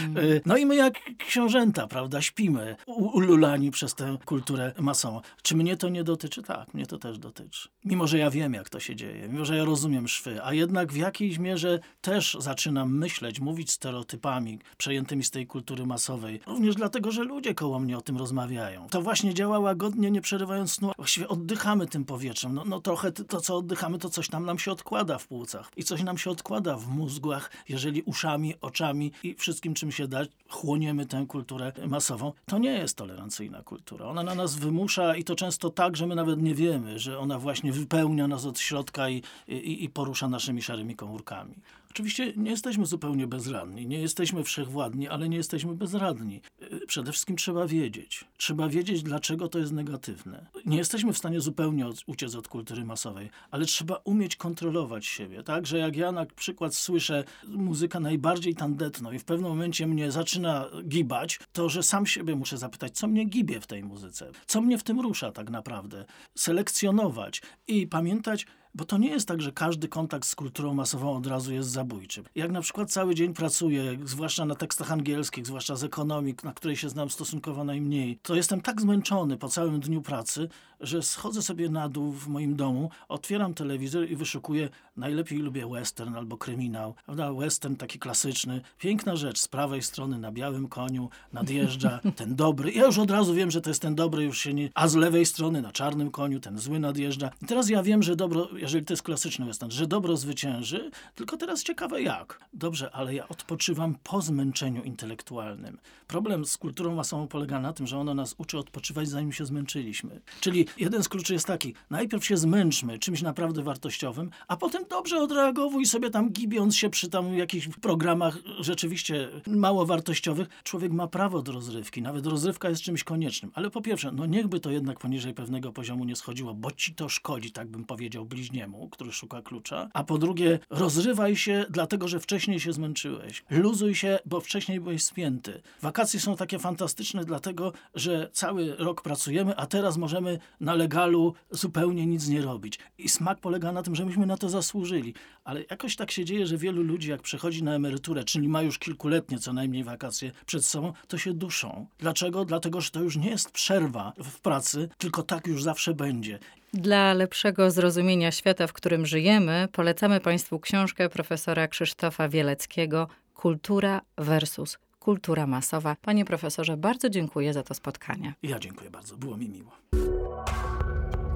Mm. 0.00 0.40
No 0.46 0.56
i 0.56 0.66
my 0.66 0.76
jak 0.76 0.94
książęta, 1.18 1.86
prawda, 1.86 2.22
śpimy, 2.22 2.76
ululani 2.86 3.70
przez 3.70 3.89
przez 3.94 4.08
tę 4.08 4.18
kulturę 4.24 4.72
masową. 4.78 5.20
Czy 5.42 5.56
mnie 5.56 5.76
to 5.76 5.88
nie 5.88 6.04
dotyczy? 6.04 6.42
Tak, 6.42 6.74
mnie 6.74 6.86
to 6.86 6.98
też 6.98 7.18
dotyczy. 7.18 7.68
Mimo, 7.84 8.06
że 8.06 8.18
ja 8.18 8.30
wiem, 8.30 8.54
jak 8.54 8.68
to 8.68 8.80
się 8.80 8.96
dzieje, 8.96 9.28
mimo, 9.28 9.44
że 9.44 9.56
ja 9.56 9.64
rozumiem 9.64 10.08
szwy, 10.08 10.44
a 10.44 10.54
jednak 10.54 10.92
w 10.92 10.96
jakiejś 10.96 11.38
mierze 11.38 11.78
też 12.00 12.36
zaczynam 12.40 12.98
myśleć, 12.98 13.40
mówić 13.40 13.70
stereotypami 13.70 14.58
przejętymi 14.76 15.24
z 15.24 15.30
tej 15.30 15.46
kultury 15.46 15.86
masowej. 15.86 16.40
Również 16.46 16.74
dlatego, 16.74 17.10
że 17.10 17.24
ludzie 17.24 17.54
koło 17.54 17.78
mnie 17.78 17.98
o 17.98 18.00
tym 18.00 18.16
rozmawiają. 18.16 18.88
To 18.88 19.02
właśnie 19.02 19.34
działa 19.34 19.58
łagodnie, 19.58 20.10
nie 20.10 20.20
przerywając 20.20 20.72
snu. 20.72 20.92
Właściwie 20.96 21.28
oddychamy 21.28 21.86
tym 21.86 22.04
powietrzem. 22.04 22.54
No, 22.54 22.64
no 22.64 22.80
trochę 22.80 23.12
to, 23.12 23.40
co 23.40 23.56
oddychamy, 23.56 23.98
to 23.98 24.10
coś 24.10 24.28
tam 24.28 24.46
nam 24.46 24.58
się 24.58 24.72
odkłada 24.72 25.18
w 25.18 25.26
płucach. 25.26 25.70
I 25.76 25.84
coś 25.84 26.02
nam 26.02 26.18
się 26.18 26.30
odkłada 26.30 26.76
w 26.76 26.88
mózgach, 26.88 27.50
jeżeli 27.68 28.02
uszami, 28.02 28.54
oczami 28.60 29.12
i 29.22 29.34
wszystkim, 29.34 29.74
czym 29.74 29.92
się 29.92 30.08
da, 30.08 30.20
chłoniemy 30.48 31.06
tę 31.06 31.24
kulturę 31.28 31.72
masową. 31.86 32.32
To 32.46 32.58
nie 32.58 32.72
jest 32.72 32.96
tolerancyjna 32.96 33.62
kultura. 33.62 33.79
Ona 34.04 34.22
na 34.22 34.34
nas 34.34 34.54
wymusza 34.54 35.16
i 35.16 35.24
to 35.24 35.36
często 35.36 35.70
tak, 35.70 35.96
że 35.96 36.06
my 36.06 36.14
nawet 36.14 36.42
nie 36.42 36.54
wiemy, 36.54 36.98
że 36.98 37.18
ona 37.18 37.38
właśnie 37.38 37.72
wypełnia 37.72 38.28
nas 38.28 38.46
od 38.46 38.58
środka 38.58 39.08
i, 39.08 39.22
i, 39.48 39.84
i 39.84 39.88
porusza 39.88 40.28
naszymi 40.28 40.62
szarymi 40.62 40.96
komórkami. 40.96 41.54
Oczywiście 41.90 42.32
nie 42.36 42.50
jesteśmy 42.50 42.86
zupełnie 42.86 43.26
bezradni, 43.26 43.86
nie 43.86 44.00
jesteśmy 44.00 44.44
wszechwładni, 44.44 45.08
ale 45.08 45.28
nie 45.28 45.36
jesteśmy 45.36 45.74
bezradni. 45.74 46.40
Y, 46.72 46.86
przede 46.86 47.12
wszystkim 47.12 47.36
trzeba 47.36 47.66
wiedzieć. 47.66 48.24
Trzeba 48.36 48.68
wiedzieć, 48.68 49.02
dlaczego 49.02 49.48
to 49.48 49.58
jest 49.58 49.72
negatywne. 49.72 50.46
Nie 50.66 50.76
jesteśmy 50.76 51.12
w 51.12 51.18
stanie 51.18 51.40
zupełnie 51.40 51.86
uciec 52.06 52.34
od 52.34 52.48
kultury 52.48 52.84
masowej, 52.84 53.30
ale 53.50 53.64
trzeba 53.64 54.00
umieć 54.04 54.36
kontrolować 54.36 55.06
siebie, 55.06 55.42
tak? 55.42 55.66
Że 55.66 55.78
jak 55.78 55.96
ja 55.96 56.12
na 56.12 56.26
przykład 56.26 56.74
słyszę 56.74 57.24
muzykę 57.46 58.00
najbardziej 58.00 58.54
tandetną 58.54 59.12
i 59.12 59.18
w 59.18 59.24
pewnym 59.24 59.50
momencie 59.50 59.86
mnie 59.86 60.10
zaczyna 60.10 60.66
gibać, 60.88 61.40
to 61.52 61.68
że 61.68 61.82
sam 61.82 62.06
siebie 62.06 62.36
muszę 62.36 62.58
zapytać, 62.58 62.92
co 62.92 63.08
mnie 63.08 63.24
gibie 63.24 63.60
w 63.60 63.66
tej 63.66 63.84
muzyce? 63.84 64.30
Co 64.46 64.60
mnie 64.60 64.78
w 64.78 64.82
tym 64.82 65.00
rusza 65.00 65.32
tak 65.32 65.50
naprawdę? 65.50 66.04
Selekcjonować 66.34 67.42
i 67.68 67.86
pamiętać, 67.86 68.46
bo 68.74 68.84
to 68.84 68.98
nie 68.98 69.08
jest 69.08 69.28
tak, 69.28 69.42
że 69.42 69.52
każdy 69.52 69.88
kontakt 69.88 70.28
z 70.28 70.34
kulturą 70.34 70.74
masową 70.74 71.16
od 71.16 71.26
razu 71.26 71.52
jest 71.54 71.70
zabójczy. 71.70 72.22
Jak 72.34 72.50
na 72.50 72.60
przykład 72.60 72.90
cały 72.90 73.14
dzień 73.14 73.34
pracuję, 73.34 73.98
zwłaszcza 74.04 74.44
na 74.44 74.54
tekstach 74.54 74.92
angielskich, 74.92 75.46
zwłaszcza 75.46 75.76
z 75.76 75.84
ekonomik, 75.84 76.44
na 76.44 76.52
której 76.52 76.76
się 76.76 76.88
znam 76.88 77.10
stosunkowo 77.10 77.64
najmniej, 77.64 78.18
to 78.22 78.34
jestem 78.34 78.60
tak 78.60 78.80
zmęczony 78.80 79.36
po 79.36 79.48
całym 79.48 79.80
dniu 79.80 80.02
pracy, 80.02 80.48
że 80.80 81.02
schodzę 81.02 81.42
sobie 81.42 81.68
na 81.68 81.88
dół 81.88 82.12
w 82.12 82.28
moim 82.28 82.56
domu, 82.56 82.90
otwieram 83.08 83.54
telewizor 83.54 84.10
i 84.10 84.16
wyszukuję, 84.16 84.68
najlepiej 84.96 85.38
lubię 85.38 85.66
western 85.66 86.14
albo 86.14 86.36
kryminał. 86.36 86.94
Prawda? 87.04 87.32
Western 87.32 87.76
taki 87.76 87.98
klasyczny, 87.98 88.60
piękna 88.78 89.16
rzecz, 89.16 89.38
z 89.38 89.48
prawej 89.48 89.82
strony 89.82 90.18
na 90.18 90.32
białym 90.32 90.68
koniu 90.68 91.08
nadjeżdża 91.32 92.00
ten 92.16 92.36
dobry. 92.36 92.72
Ja 92.72 92.86
już 92.86 92.98
od 92.98 93.10
razu 93.10 93.34
wiem, 93.34 93.50
że 93.50 93.60
to 93.60 93.70
jest 93.70 93.82
ten 93.82 93.94
dobry, 93.94 94.24
już 94.24 94.38
się 94.38 94.54
nie... 94.54 94.68
A 94.74 94.88
z 94.88 94.94
lewej 94.94 95.26
strony 95.26 95.62
na 95.62 95.72
czarnym 95.72 96.10
koniu 96.10 96.40
ten 96.40 96.58
zły 96.58 96.78
nadjeżdża. 96.78 97.30
I 97.42 97.46
teraz 97.46 97.68
ja 97.68 97.82
wiem, 97.82 98.02
że 98.02 98.16
dobro 98.16 98.48
jeżeli 98.60 98.84
to 98.84 98.92
jest 98.92 99.02
klasyczny 99.02 99.46
western, 99.46 99.70
że 99.70 99.86
dobro 99.86 100.16
zwycięży, 100.16 100.90
tylko 101.14 101.36
teraz 101.36 101.62
ciekawe 101.62 102.02
jak. 102.02 102.40
Dobrze, 102.52 102.90
ale 102.94 103.14
ja 103.14 103.28
odpoczywam 103.28 103.94
po 104.04 104.22
zmęczeniu 104.22 104.82
intelektualnym. 104.82 105.78
Problem 106.06 106.44
z 106.44 106.56
kulturą 106.56 106.94
masową 106.94 107.28
polega 107.28 107.60
na 107.60 107.72
tym, 107.72 107.86
że 107.86 107.98
ona 107.98 108.14
nas 108.14 108.34
uczy 108.38 108.58
odpoczywać, 108.58 109.08
zanim 109.08 109.32
się 109.32 109.46
zmęczyliśmy. 109.46 110.20
Czyli 110.40 110.66
jeden 110.78 111.02
z 111.02 111.08
kluczy 111.08 111.32
jest 111.32 111.46
taki, 111.46 111.74
najpierw 111.90 112.24
się 112.24 112.36
zmęczmy 112.36 112.98
czymś 112.98 113.22
naprawdę 113.22 113.62
wartościowym, 113.62 114.30
a 114.48 114.56
potem 114.56 114.84
dobrze 114.90 115.18
odreagowuj 115.18 115.86
sobie 115.86 116.10
tam 116.10 116.30
gibiąc 116.30 116.76
się 116.76 116.90
przy 116.90 117.08
tam 117.08 117.34
jakichś 117.34 117.68
programach 117.68 118.38
rzeczywiście 118.60 119.28
mało 119.46 119.86
wartościowych. 119.86 120.48
Człowiek 120.64 120.92
ma 120.92 121.06
prawo 121.06 121.42
do 121.42 121.52
rozrywki, 121.52 122.02
nawet 122.02 122.26
rozrywka 122.26 122.68
jest 122.68 122.82
czymś 122.82 123.04
koniecznym. 123.04 123.52
Ale 123.54 123.70
po 123.70 123.82
pierwsze, 123.82 124.12
no 124.12 124.26
niechby 124.26 124.60
to 124.60 124.70
jednak 124.70 124.98
poniżej 124.98 125.34
pewnego 125.34 125.72
poziomu 125.72 126.04
nie 126.04 126.16
schodziło, 126.16 126.54
bo 126.54 126.70
ci 126.70 126.94
to 126.94 127.08
szkodzi, 127.08 127.52
tak 127.52 127.68
bym 127.68 127.84
powiedział 127.84 128.26
bliźni 128.26 128.49
bliźniemu, 128.50 128.88
który 128.88 129.12
szuka 129.12 129.42
klucza, 129.42 129.88
a 129.94 130.04
po 130.04 130.18
drugie 130.18 130.58
rozrywaj 130.70 131.36
się 131.36 131.66
dlatego, 131.70 132.08
że 132.08 132.20
wcześniej 132.20 132.60
się 132.60 132.72
zmęczyłeś. 132.72 133.44
Luzuj 133.50 133.94
się, 133.94 134.18
bo 134.26 134.40
wcześniej 134.40 134.80
byłeś 134.80 135.02
spięty. 135.02 135.62
Wakacje 135.82 136.20
są 136.20 136.36
takie 136.36 136.58
fantastyczne 136.58 137.24
dlatego, 137.24 137.72
że 137.94 138.30
cały 138.32 138.76
rok 138.76 139.02
pracujemy, 139.02 139.56
a 139.56 139.66
teraz 139.66 139.96
możemy 139.96 140.38
na 140.60 140.74
legalu 140.74 141.34
zupełnie 141.50 142.06
nic 142.06 142.28
nie 142.28 142.42
robić. 142.42 142.78
I 142.98 143.08
smak 143.08 143.40
polega 143.40 143.72
na 143.72 143.82
tym, 143.82 143.94
że 143.94 144.04
myśmy 144.04 144.26
na 144.26 144.36
to 144.36 144.48
zasłużyli. 144.48 145.14
Ale 145.44 145.64
jakoś 145.70 145.96
tak 145.96 146.10
się 146.10 146.24
dzieje, 146.24 146.46
że 146.46 146.56
wielu 146.56 146.82
ludzi 146.82 147.10
jak 147.10 147.22
przechodzi 147.22 147.62
na 147.62 147.74
emeryturę, 147.74 148.24
czyli 148.24 148.48
ma 148.48 148.62
już 148.62 148.78
kilkuletnie 148.78 149.38
co 149.38 149.52
najmniej 149.52 149.84
wakacje 149.84 150.32
przed 150.46 150.64
sobą, 150.64 150.92
to 151.08 151.18
się 151.18 151.34
duszą. 151.34 151.86
Dlaczego? 151.98 152.44
Dlatego, 152.44 152.80
że 152.80 152.90
to 152.90 153.02
już 153.02 153.16
nie 153.16 153.30
jest 153.30 153.50
przerwa 153.50 154.12
w 154.16 154.40
pracy, 154.40 154.88
tylko 154.98 155.22
tak 155.22 155.46
już 155.46 155.62
zawsze 155.62 155.94
będzie. 155.94 156.38
Dla 156.72 157.14
lepszego 157.14 157.70
zrozumienia 157.70 158.30
świata, 158.32 158.66
w 158.66 158.72
którym 158.72 159.06
żyjemy, 159.06 159.68
polecamy 159.72 160.20
Państwu 160.20 160.60
książkę 160.60 161.08
profesora 161.08 161.68
Krzysztofa 161.68 162.28
Wieleckiego 162.28 163.08
Kultura 163.34 164.00
versus 164.18 164.78
kultura 164.98 165.46
masowa. 165.46 165.96
Panie 166.02 166.24
profesorze, 166.24 166.76
bardzo 166.76 167.10
dziękuję 167.10 167.52
za 167.52 167.62
to 167.62 167.74
spotkanie. 167.74 168.34
Ja 168.42 168.58
dziękuję 168.58 168.90
bardzo, 168.90 169.16
było 169.16 169.36
mi 169.36 169.48
miło. 169.48 169.72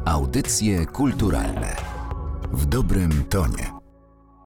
Audycje 0.04 0.86
kulturalne 0.86 1.76
w 2.52 2.66
dobrym 2.66 3.24
tonie. 3.24 3.83